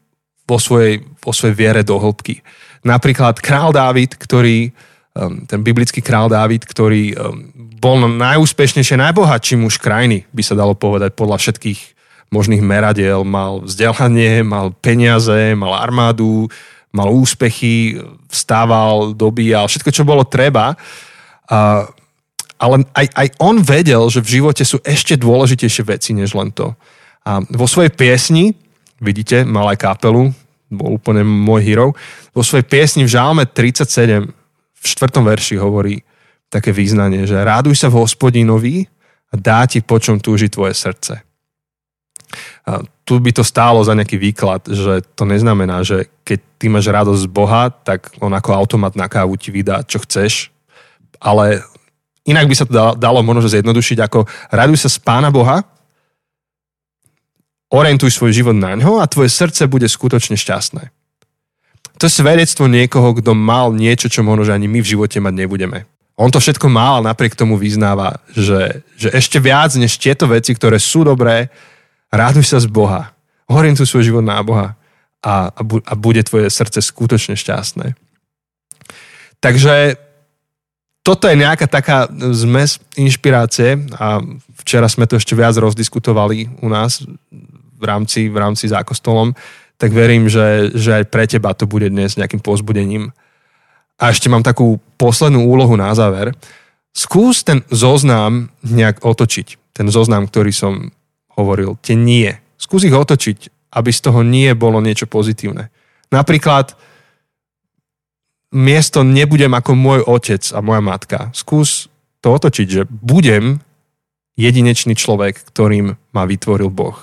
vo 0.49 0.57
svojej, 0.57 1.05
vo 1.21 1.29
svojej 1.29 1.53
viere 1.53 1.85
do 1.85 2.01
hĺbky. 2.01 2.41
Napríklad 2.81 3.37
král 3.37 3.69
Dávid, 3.69 4.17
ktorý, 4.17 4.73
um, 5.13 5.45
ten 5.45 5.61
biblický 5.61 6.01
král 6.01 6.25
Dávid, 6.25 6.65
ktorý 6.65 7.13
um, 7.13 7.53
bol 7.77 8.01
najúspešnejšie, 8.01 8.97
najbohatší 8.97 9.61
muž 9.61 9.77
krajiny, 9.77 10.25
by 10.33 10.41
sa 10.41 10.57
dalo 10.57 10.73
povedať 10.73 11.13
podľa 11.13 11.37
všetkých 11.37 11.98
možných 12.29 12.61
meradiel. 12.61 13.25
Mal 13.25 13.65
vzdelanie, 13.65 14.45
mal 14.45 14.73
peniaze, 14.77 15.53
mal 15.57 15.77
armádu, 15.77 16.49
mal 16.89 17.09
úspechy, 17.13 18.01
vstával, 18.29 19.13
dobíjal, 19.13 19.69
všetko, 19.69 19.89
čo 19.93 20.07
bolo 20.07 20.25
treba. 20.25 20.73
A, 21.49 21.85
ale 22.57 22.75
aj, 22.93 23.07
aj 23.13 23.27
on 23.41 23.61
vedel, 23.61 24.09
že 24.09 24.21
v 24.21 24.41
živote 24.41 24.63
sú 24.65 24.81
ešte 24.81 25.17
dôležitejšie 25.17 25.83
veci, 25.85 26.11
než 26.17 26.33
len 26.33 26.49
to. 26.53 26.73
A 27.25 27.41
vo 27.53 27.69
svojej 27.69 27.93
piesni 27.93 28.57
vidíte, 28.99 29.45
mal 29.45 29.69
aj 29.69 29.79
kapelu, 29.79 30.33
bol 30.69 30.89
úplne 31.01 31.25
môj 31.25 31.61
hero. 31.65 31.87
Vo 32.33 32.45
svojej 32.45 32.65
piesni 32.65 33.05
v 33.05 33.13
Žálme 33.13 33.49
37 33.49 34.29
v 34.79 34.85
štvrtom 34.85 35.23
verši 35.25 35.55
hovorí 35.59 35.99
také 36.49 36.73
význanie, 36.73 37.25
že 37.29 37.37
ráduj 37.37 37.77
sa 37.77 37.87
v 37.93 38.01
hospodinovi 38.01 38.85
a 39.29 39.37
dá 39.37 39.65
ti 39.69 39.85
po 39.85 40.01
čom 40.01 40.17
túži 40.17 40.49
tvoje 40.49 40.73
srdce. 40.73 41.28
Tu 43.05 43.13
by 43.17 43.31
to 43.33 43.41
stálo 43.41 43.81
za 43.81 43.97
nejaký 43.97 44.21
výklad, 44.21 44.69
že 44.69 45.01
to 45.17 45.25
neznamená, 45.25 45.81
že 45.81 46.09
keď 46.21 46.39
ty 46.61 46.65
máš 46.69 46.85
radosť 46.89 47.25
z 47.25 47.29
Boha, 47.29 47.73
tak 47.73 48.13
on 48.21 48.29
ako 48.29 48.53
automat 48.53 48.93
na 48.93 49.09
kávu 49.09 49.33
ti 49.39 49.49
vydá, 49.49 49.81
čo 49.81 49.97
chceš, 50.03 50.53
ale 51.17 51.65
inak 52.29 52.45
by 52.45 52.55
sa 52.55 52.69
to 52.69 52.73
dalo 52.95 53.25
možno 53.25 53.49
zjednodušiť 53.49 53.97
ako 54.05 54.29
raduj 54.53 54.77
sa 54.85 54.89
z 54.93 54.97
Pána 55.01 55.33
Boha 55.33 55.65
orientuj 57.69 58.09
svoj 58.13 58.33
život 58.33 58.57
na 58.57 58.73
ňo 58.73 58.97
a 58.97 59.09
tvoje 59.09 59.29
srdce 59.29 59.69
bude 59.69 59.85
skutočne 59.85 60.33
šťastné. 60.37 60.89
To 61.99 62.07
je 62.07 62.11
svedectvo 62.11 62.65
niekoho, 62.65 63.11
kto 63.13 63.35
mal 63.35 63.75
niečo, 63.75 64.07
čo 64.07 64.23
možno, 64.23 64.47
že 64.47 64.55
ani 64.55 64.71
my 64.71 64.79
v 64.81 64.89
živote 64.95 65.19
mať 65.19 65.33
nebudeme. 65.35 65.85
On 66.19 66.31
to 66.31 66.39
všetko 66.39 66.67
mal 66.67 66.99
a 66.99 67.07
napriek 67.11 67.35
tomu 67.35 67.55
vyznáva, 67.55 68.19
že, 68.35 68.83
že 68.99 69.11
ešte 69.11 69.39
viac 69.39 69.71
než 69.79 69.95
tieto 69.99 70.27
veci, 70.27 70.51
ktoré 70.51 70.79
sú 70.79 71.07
dobré, 71.07 71.47
ráduj 72.09 72.45
sa 72.45 72.59
z 72.61 72.69
Boha. 72.69 73.13
Orientuj 73.49 73.89
svoj 73.89 74.05
život 74.05 74.25
na 74.25 74.41
Boha 74.45 74.77
a, 75.23 75.49
a, 75.49 75.61
bu, 75.65 75.81
a 75.81 75.93
bude 75.97 76.21
tvoje 76.23 76.49
srdce 76.49 76.81
skutočne 76.81 77.33
šťastné. 77.33 77.97
Takže 79.39 79.97
toto 81.03 81.25
je 81.31 81.39
nejaká 81.39 81.65
taká 81.65 82.11
zmes 82.35 82.77
inšpirácie 82.99 83.89
a 83.97 84.19
včera 84.61 84.85
sme 84.91 85.07
to 85.07 85.15
ešte 85.17 85.33
viac 85.33 85.55
rozdiskutovali 85.55 86.61
u 86.61 86.67
nás 86.67 87.01
v 87.79 87.83
rámci, 87.87 88.27
v 88.27 88.37
rámci 88.37 88.67
zákostolom, 88.67 89.31
tak 89.79 89.95
verím, 89.95 90.27
že, 90.27 90.75
že 90.75 91.01
aj 91.01 91.05
pre 91.07 91.23
teba 91.23 91.55
to 91.55 91.63
bude 91.63 91.87
dnes 91.87 92.19
nejakým 92.19 92.43
pozbudením. 92.43 93.15
A 93.95 94.11
ešte 94.11 94.27
mám 94.27 94.43
takú 94.43 94.79
poslednú 94.99 95.47
úlohu 95.47 95.79
na 95.79 95.95
záver. 95.95 96.35
Skús 96.91 97.47
ten 97.47 97.63
zoznam 97.71 98.51
nejak 98.59 98.99
otočiť. 98.99 99.71
Ten 99.71 99.87
zoznam, 99.87 100.27
ktorý 100.27 100.51
som 100.51 100.91
hovoril. 101.39 101.79
Tie 101.79 101.95
nie. 101.95 102.35
Skús 102.59 102.83
ich 102.83 102.93
otočiť, 102.93 103.71
aby 103.71 103.89
z 103.89 103.99
toho 104.03 104.19
nie 104.21 104.51
bolo 104.53 104.83
niečo 104.83 105.07
pozitívne. 105.07 105.71
Napríklad 106.11 106.75
miesto 108.51 109.05
nebudem 109.05 109.53
ako 109.53 109.71
môj 109.77 109.99
otec 110.03 110.41
a 110.51 110.59
moja 110.59 110.81
matka. 110.81 111.29
Skús 111.31 111.87
to 112.19 112.35
otočiť, 112.35 112.67
že 112.67 112.81
budem 112.89 113.63
jedinečný 114.35 114.97
človek, 114.97 115.39
ktorým 115.53 115.95
ma 115.95 116.23
vytvoril 116.25 116.71
Boh. 116.73 116.97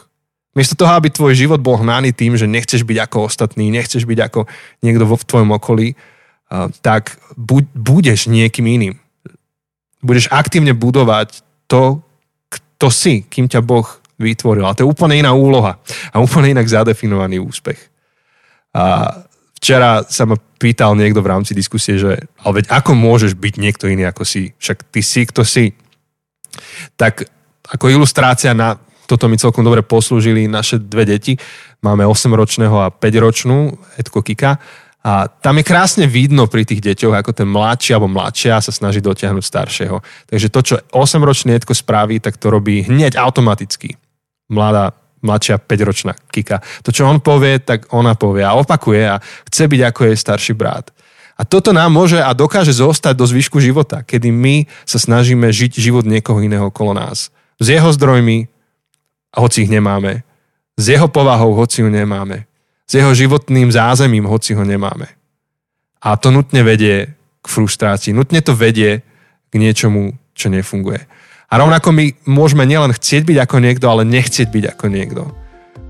Miesto 0.57 0.73
toho, 0.73 0.97
aby 0.97 1.13
tvoj 1.13 1.37
život 1.37 1.61
bol 1.61 1.77
hnaný 1.77 2.17
tým, 2.17 2.33
že 2.33 2.49
nechceš 2.49 2.81
byť 2.89 2.99
ako 3.05 3.29
ostatní, 3.29 3.69
nechceš 3.69 4.09
byť 4.09 4.19
ako 4.25 4.49
niekto 4.81 5.05
vo 5.05 5.21
tvojom 5.21 5.53
okolí, 5.53 5.93
tak 6.81 7.21
budeš 7.77 8.33
niekým 8.33 8.65
iným. 8.65 8.95
Budeš 10.01 10.33
aktívne 10.33 10.73
budovať 10.73 11.45
to, 11.69 12.01
kto 12.49 12.87
si, 12.89 13.29
kým 13.29 13.53
ťa 13.53 13.61
Boh 13.61 13.85
vytvoril. 14.17 14.65
A 14.65 14.75
to 14.77 14.85
je 14.85 14.91
úplne 14.91 15.21
iná 15.21 15.33
úloha 15.37 15.81
a 16.13 16.17
úplne 16.21 16.57
inak 16.57 16.69
zadefinovaný 16.69 17.41
úspech. 17.41 17.79
A 18.77 19.13
včera 19.57 20.05
sa 20.05 20.29
ma 20.29 20.37
pýtal 20.37 20.97
niekto 20.97 21.21
v 21.25 21.31
rámci 21.33 21.53
diskusie, 21.57 21.97
že 22.01 22.17
ale 22.41 22.63
veď 22.63 22.67
ako 22.73 22.93
môžeš 22.97 23.37
byť 23.37 23.55
niekto 23.61 23.89
iný 23.89 24.09
ako 24.09 24.25
si? 24.25 24.53
Však 24.57 24.89
ty 24.89 25.01
si, 25.01 25.25
kto 25.29 25.45
si. 25.45 25.73
Tak 26.97 27.29
ako 27.73 27.93
ilustrácia 27.93 28.57
na 28.57 28.81
toto 29.07 29.31
mi 29.31 29.39
celkom 29.39 29.63
dobre 29.63 29.87
poslúžili 29.87 30.51
naše 30.51 30.83
dve 30.83 31.07
deti. 31.07 31.39
Máme 31.79 32.03
8-ročného 32.03 32.75
a 32.83 32.91
5-ročnú, 32.91 33.79
Edko 33.95 34.19
Kika. 34.19 34.59
A 35.07 35.31
tam 35.31 35.63
je 35.63 35.65
krásne 35.65 36.11
vidno 36.11 36.51
pri 36.51 36.67
tých 36.67 36.83
deťoch, 36.83 37.15
ako 37.15 37.31
ten 37.31 37.47
mladší 37.47 37.95
alebo 37.95 38.11
mladšia 38.11 38.59
sa 38.59 38.75
snaží 38.75 38.99
dotiahnuť 38.99 39.45
staršieho. 39.47 40.03
Takže 40.27 40.51
to, 40.51 40.61
čo 40.67 40.75
8-ročný 40.91 41.55
Edko 41.55 41.79
spraví, 41.79 42.19
tak 42.19 42.35
to 42.43 42.51
robí 42.51 42.83
hneď 42.83 43.15
automaticky. 43.15 43.95
Mladá, 44.47 44.95
mladšia 45.23 45.59
5-ročná 45.59 46.15
Kika. 46.31 46.63
To, 46.87 46.95
čo 46.95 47.09
on 47.09 47.19
povie, 47.19 47.59
tak 47.59 47.91
ona 47.91 48.15
povie 48.15 48.47
a 48.47 48.55
opakuje 48.55 49.03
a 49.03 49.21
chce 49.51 49.67
byť 49.67 49.81
ako 49.91 50.01
jej 50.07 50.17
starší 50.17 50.53
brat. 50.55 50.95
A 51.37 51.45
toto 51.45 51.75
nám 51.77 51.93
môže 51.93 52.17
a 52.17 52.33
dokáže 52.33 52.73
zostať 52.73 53.13
do 53.13 53.29
zvyšku 53.29 53.61
života, 53.61 54.01
kedy 54.01 54.33
my 54.33 54.65
sa 54.89 54.97
snažíme 54.97 55.45
žiť 55.53 55.77
život 55.77 56.09
niekoho 56.09 56.41
iného 56.41 56.73
okolo 56.73 56.97
nás. 56.97 57.29
S 57.61 57.67
jeho 57.69 57.93
zdrojmi, 57.93 58.49
hoci 59.37 59.69
ich 59.69 59.71
nemáme. 59.73 60.25
S 60.81 60.85
jeho 60.89 61.09
povahou, 61.13 61.53
hoci 61.53 61.85
ju 61.85 61.93
nemáme. 61.93 62.49
S 62.89 62.97
jeho 62.97 63.13
životným 63.13 63.69
zázemím, 63.69 64.25
hoci 64.25 64.57
ho 64.57 64.65
nemáme. 64.65 65.13
A 66.01 66.17
to 66.17 66.33
nutne 66.33 66.65
vedie 66.65 67.13
k 67.43 67.47
frustrácii. 67.47 68.17
Nutne 68.17 68.41
to 68.41 68.57
vedie 68.57 69.05
k 69.51 69.55
niečomu, 69.61 70.17
čo 70.33 70.49
nefunguje. 70.49 71.05
A 71.47 71.55
rovnako 71.63 71.95
my 71.95 72.05
môžeme 72.27 72.67
nielen 72.67 72.91
chcieť 72.91 73.23
byť 73.23 73.39
ako 73.47 73.57
niekto, 73.63 73.87
ale 73.87 74.03
nechcieť 74.03 74.51
byť 74.51 74.65
ako 74.75 74.87
niekto. 74.91 75.23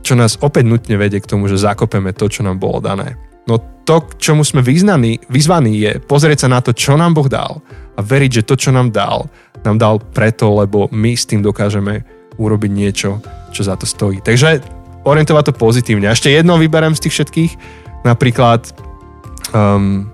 Čo 0.04 0.14
nás 0.14 0.36
opäť 0.38 0.68
nutne 0.68 1.00
vedie 1.00 1.18
k 1.18 1.30
tomu, 1.30 1.48
že 1.48 1.58
zakopeme 1.58 2.12
to, 2.12 2.28
čo 2.28 2.44
nám 2.44 2.60
bolo 2.60 2.78
dané. 2.78 3.16
No 3.46 3.62
to, 3.86 4.02
k 4.02 4.18
čomu 4.18 4.42
sme 4.42 4.60
vyznaní, 4.60 5.22
vyzvaní, 5.30 5.78
je 5.78 5.92
pozrieť 6.02 6.46
sa 6.46 6.48
na 6.50 6.60
to, 6.60 6.74
čo 6.74 6.98
nám 6.98 7.14
Boh 7.14 7.30
dal 7.30 7.62
a 7.96 8.00
veriť, 8.02 8.42
že 8.42 8.46
to, 8.46 8.54
čo 8.58 8.70
nám 8.74 8.90
dal, 8.90 9.30
nám 9.62 9.78
dal 9.78 9.96
preto, 10.02 10.50
lebo 10.50 10.90
my 10.90 11.14
s 11.14 11.30
tým 11.30 11.40
dokážeme 11.40 12.02
urobiť 12.36 12.70
niečo, 12.70 13.22
čo 13.54 13.62
za 13.64 13.78
to 13.78 13.86
stojí. 13.88 14.20
Takže 14.20 14.60
orientovať 15.06 15.50
to 15.50 15.54
pozitívne. 15.54 16.10
Ešte 16.10 16.28
jedno 16.28 16.58
vyberem 16.58 16.92
z 16.92 17.06
tých 17.06 17.14
všetkých, 17.22 17.52
napríklad 18.02 18.66
um, 19.54 20.10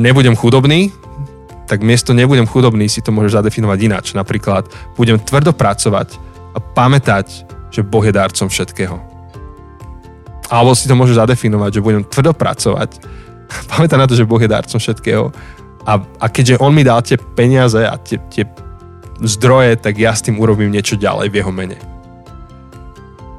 nebudem 0.00 0.38
chudobný, 0.38 0.94
tak 1.70 1.86
miesto 1.86 2.10
nebudem 2.10 2.50
chudobný 2.50 2.90
si 2.90 2.98
to 2.98 3.14
môžeš 3.14 3.38
zadefinovať 3.38 3.78
ináč. 3.86 4.06
Napríklad 4.18 4.66
budem 4.98 5.22
tvrdo 5.22 5.54
pracovať 5.54 6.18
a 6.50 6.58
pamätať, 6.58 7.46
že 7.70 7.86
Boh 7.86 8.02
je 8.02 8.10
dárcom 8.10 8.50
všetkého 8.50 9.10
alebo 10.50 10.74
si 10.74 10.90
to 10.90 10.98
môžeš 10.98 11.22
zadefinovať, 11.22 11.78
že 11.78 11.84
budem 11.86 12.02
tvrdo 12.02 12.34
pracovať. 12.34 12.98
Pamätám 13.70 14.02
na 14.02 14.10
to, 14.10 14.18
že 14.18 14.26
Boh 14.26 14.42
je 14.42 14.50
darcom 14.50 14.82
všetkého. 14.82 15.30
A, 15.86 15.92
a 15.96 16.26
keďže 16.26 16.60
On 16.60 16.74
mi 16.74 16.82
dal 16.82 17.00
tie 17.06 17.16
peniaze 17.16 17.78
a 17.86 17.94
tie, 17.96 18.18
tie 18.28 18.44
zdroje, 19.22 19.78
tak 19.78 19.96
ja 19.96 20.12
s 20.12 20.26
tým 20.26 20.36
urobím 20.42 20.74
niečo 20.74 20.98
ďalej 20.98 21.30
v 21.30 21.38
jeho 21.40 21.52
mene. 21.54 21.78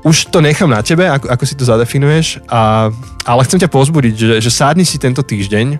Už 0.01 0.33
to 0.33 0.41
nechám 0.41 0.71
na 0.71 0.81
tebe, 0.81 1.05
ako, 1.05 1.29
ako 1.29 1.43
si 1.45 1.53
to 1.53 1.61
zadefinuješ, 1.61 2.41
a, 2.49 2.89
ale 3.21 3.45
chcem 3.45 3.61
ťa 3.61 3.69
pozbudiť, 3.69 4.15
že, 4.17 4.35
že 4.41 4.49
sádni 4.49 4.81
si 4.81 4.97
tento 4.97 5.21
týždeň 5.21 5.77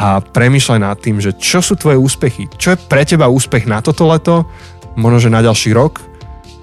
a 0.00 0.24
premýšľaj 0.24 0.80
nad 0.80 0.96
tým, 0.96 1.20
že 1.20 1.36
čo 1.36 1.60
sú 1.60 1.76
tvoje 1.76 2.00
úspechy, 2.00 2.48
čo 2.56 2.72
je 2.72 2.80
pre 2.88 3.04
teba 3.04 3.28
úspech 3.28 3.68
na 3.68 3.84
toto 3.84 4.08
leto, 4.08 4.48
možno, 4.96 5.20
že 5.20 5.28
na 5.28 5.44
ďalší 5.44 5.76
rok, 5.76 6.00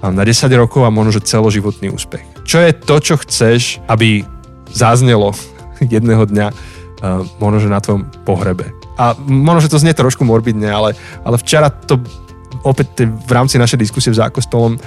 na 0.02 0.26
10 0.26 0.50
rokov 0.58 0.82
a 0.82 0.90
možno, 0.90 1.14
že 1.14 1.22
celoživotný 1.22 1.94
úspech. 1.94 2.26
Čo 2.42 2.58
je 2.66 2.74
to, 2.74 2.96
čo 2.98 3.14
chceš, 3.22 3.78
aby 3.86 4.26
zaznelo 4.74 5.38
jedného 5.94 6.26
dňa 6.26 6.46
uh, 6.50 7.22
možno, 7.38 7.58
že 7.62 7.70
na 7.70 7.78
tvojom 7.78 8.10
pohrebe. 8.26 8.74
A 8.98 9.14
možno, 9.14 9.62
že 9.62 9.70
to 9.70 9.78
znie 9.78 9.94
trošku 9.94 10.26
morbidne, 10.26 10.66
ale, 10.66 10.98
ale 11.22 11.38
včera 11.38 11.70
to 11.70 12.02
opäť 12.66 13.06
v 13.06 13.30
rámci 13.30 13.54
našej 13.54 13.78
diskusie 13.78 14.10
v 14.10 14.18
zákostolom 14.18 14.82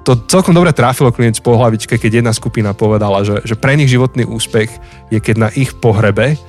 to 0.00 0.16
celkom 0.26 0.56
dobre 0.56 0.72
trafilo 0.72 1.12
klient 1.12 1.38
po 1.44 1.54
hlavičke, 1.54 2.00
keď 2.00 2.24
jedna 2.24 2.32
skupina 2.32 2.72
povedala, 2.72 3.20
že, 3.20 3.44
že 3.44 3.54
pre 3.54 3.76
nich 3.76 3.92
životný 3.92 4.24
úspech 4.24 4.72
je, 5.12 5.20
keď 5.20 5.36
na 5.36 5.48
ich 5.52 5.76
pohrebe 5.76 6.40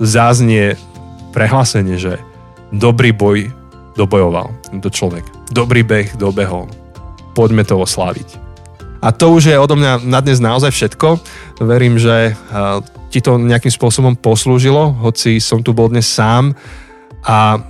záznie 0.00 0.76
prehlásenie, 1.32 1.96
že 1.96 2.20
dobrý 2.72 3.12
boj 3.12 3.48
dobojoval 3.96 4.52
tento 4.70 4.88
človek. 4.92 5.24
Dobrý 5.50 5.82
beh 5.82 6.20
dobehol. 6.20 6.68
Poďme 7.32 7.64
to 7.64 7.80
osláviť. 7.80 8.38
A 8.98 9.14
to 9.14 9.30
už 9.30 9.54
je 9.54 9.56
odo 9.58 9.78
mňa 9.78 10.02
na 10.04 10.18
dnes 10.18 10.42
naozaj 10.42 10.74
všetko. 10.74 11.22
Verím, 11.62 12.02
že 12.02 12.34
ti 13.08 13.22
to 13.22 13.38
nejakým 13.38 13.70
spôsobom 13.70 14.18
poslúžilo, 14.18 14.90
hoci 15.00 15.38
som 15.38 15.62
tu 15.62 15.70
bol 15.70 15.86
dnes 15.86 16.04
sám. 16.04 16.52
A 17.22 17.62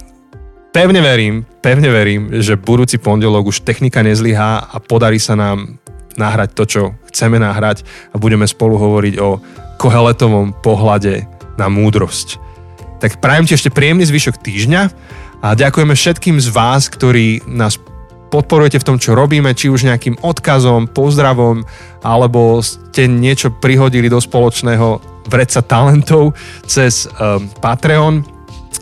pevne 0.73 1.05
verím, 1.05 1.45
pevne 1.61 1.93
verím, 1.93 2.41
že 2.41 2.57
budúci 2.57 2.97
pondelok 2.97 3.53
už 3.53 3.61
technika 3.61 4.01
nezlyhá 4.01 4.73
a 4.73 4.77
podarí 4.81 5.21
sa 5.21 5.37
nám 5.37 5.77
nahrať 6.19 6.51
to, 6.57 6.65
čo 6.65 6.83
chceme 7.13 7.39
nahrať 7.39 7.87
a 8.11 8.19
budeme 8.19 8.49
spolu 8.49 8.75
hovoriť 8.81 9.15
o 9.23 9.39
koheletovom 9.79 10.59
pohľade 10.65 11.38
na 11.59 11.67
múdrosť. 11.67 12.39
Tak 13.03 13.19
prajem 13.19 13.47
ti 13.47 13.55
ešte 13.55 13.75
príjemný 13.75 14.07
zvyšok 14.07 14.39
týždňa 14.39 14.83
a 15.43 15.55
ďakujeme 15.55 15.95
všetkým 15.95 16.43
z 16.43 16.49
vás, 16.51 16.91
ktorí 16.91 17.47
nás 17.47 17.79
podporujete 18.29 18.79
v 18.79 18.87
tom, 18.87 18.97
čo 19.01 19.17
robíme, 19.17 19.57
či 19.57 19.73
už 19.73 19.89
nejakým 19.89 20.21
odkazom, 20.21 20.91
pozdravom, 20.93 21.65
alebo 22.05 22.61
ste 22.61 23.09
niečo 23.09 23.49
prihodili 23.51 24.13
do 24.13 24.21
spoločného 24.21 25.01
vreca 25.29 25.61
talentov 25.65 26.37
cez 26.69 27.09
um, 27.09 27.49
Patreon. 27.61 28.25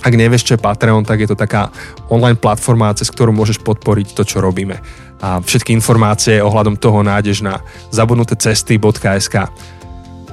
Ak 0.03 0.15
nevieš, 0.15 0.47
čo 0.47 0.55
je 0.55 0.65
Patreon, 0.65 1.07
tak 1.07 1.23
je 1.23 1.29
to 1.31 1.39
taká 1.39 1.71
online 2.11 2.39
platforma, 2.39 2.95
cez 2.95 3.11
ktorú 3.11 3.35
môžeš 3.35 3.63
podporiť 3.63 4.15
to, 4.15 4.23
čo 4.27 4.43
robíme. 4.43 4.79
A 5.23 5.41
všetky 5.41 5.73
informácie 5.73 6.43
ohľadom 6.45 6.77
toho 6.77 7.01
nájdeš 7.01 7.41
na 7.43 7.63
zabudnutecesty.sk. 7.91 9.37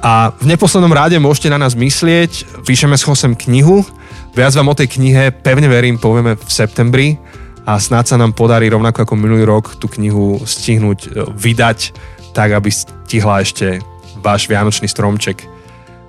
A 0.04 0.36
v 0.36 0.46
neposlednom 0.52 0.92
ráde 0.92 1.16
môžete 1.16 1.48
na 1.48 1.56
nás 1.56 1.80
myslieť, 1.80 2.64
píšeme 2.68 3.00
s 3.00 3.08
Chosem 3.08 3.40
knihu, 3.40 3.88
Viac 4.34 4.58
vám 4.58 4.74
o 4.74 4.78
tej 4.78 4.90
knihe, 4.90 5.30
pevne 5.30 5.70
verím, 5.70 6.02
povieme 6.02 6.34
v 6.34 6.50
septembri 6.50 7.22
a 7.70 7.78
snáď 7.78 8.06
sa 8.14 8.18
nám 8.18 8.34
podarí 8.34 8.66
rovnako 8.66 9.06
ako 9.06 9.14
minulý 9.14 9.46
rok 9.46 9.78
tú 9.78 9.86
knihu 9.86 10.42
stihnúť 10.42 11.00
e, 11.06 11.10
vydať 11.38 11.94
tak, 12.34 12.50
aby 12.58 12.70
stihla 12.74 13.46
ešte 13.46 13.78
váš 14.26 14.50
vianočný 14.50 14.90
stromček. 14.90 15.46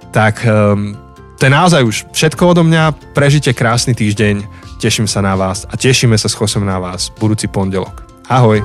Tak 0.09 0.41
um, 0.49 0.97
to 1.37 1.45
je 1.45 1.53
naozaj 1.53 1.85
už 1.85 1.97
všetko 2.17 2.57
odo 2.57 2.65
mňa. 2.65 3.13
Prežite 3.13 3.53
krásny 3.53 3.93
týždeň, 3.93 4.41
teším 4.81 5.05
sa 5.05 5.21
na 5.21 5.37
vás 5.37 5.69
a 5.69 5.77
tešíme 5.77 6.17
sa 6.17 6.31
s 6.31 6.39
Chosom 6.39 6.65
na 6.65 6.81
vás 6.81 7.13
budúci 7.13 7.45
pondelok. 7.45 8.09
Ahoj! 8.33 8.65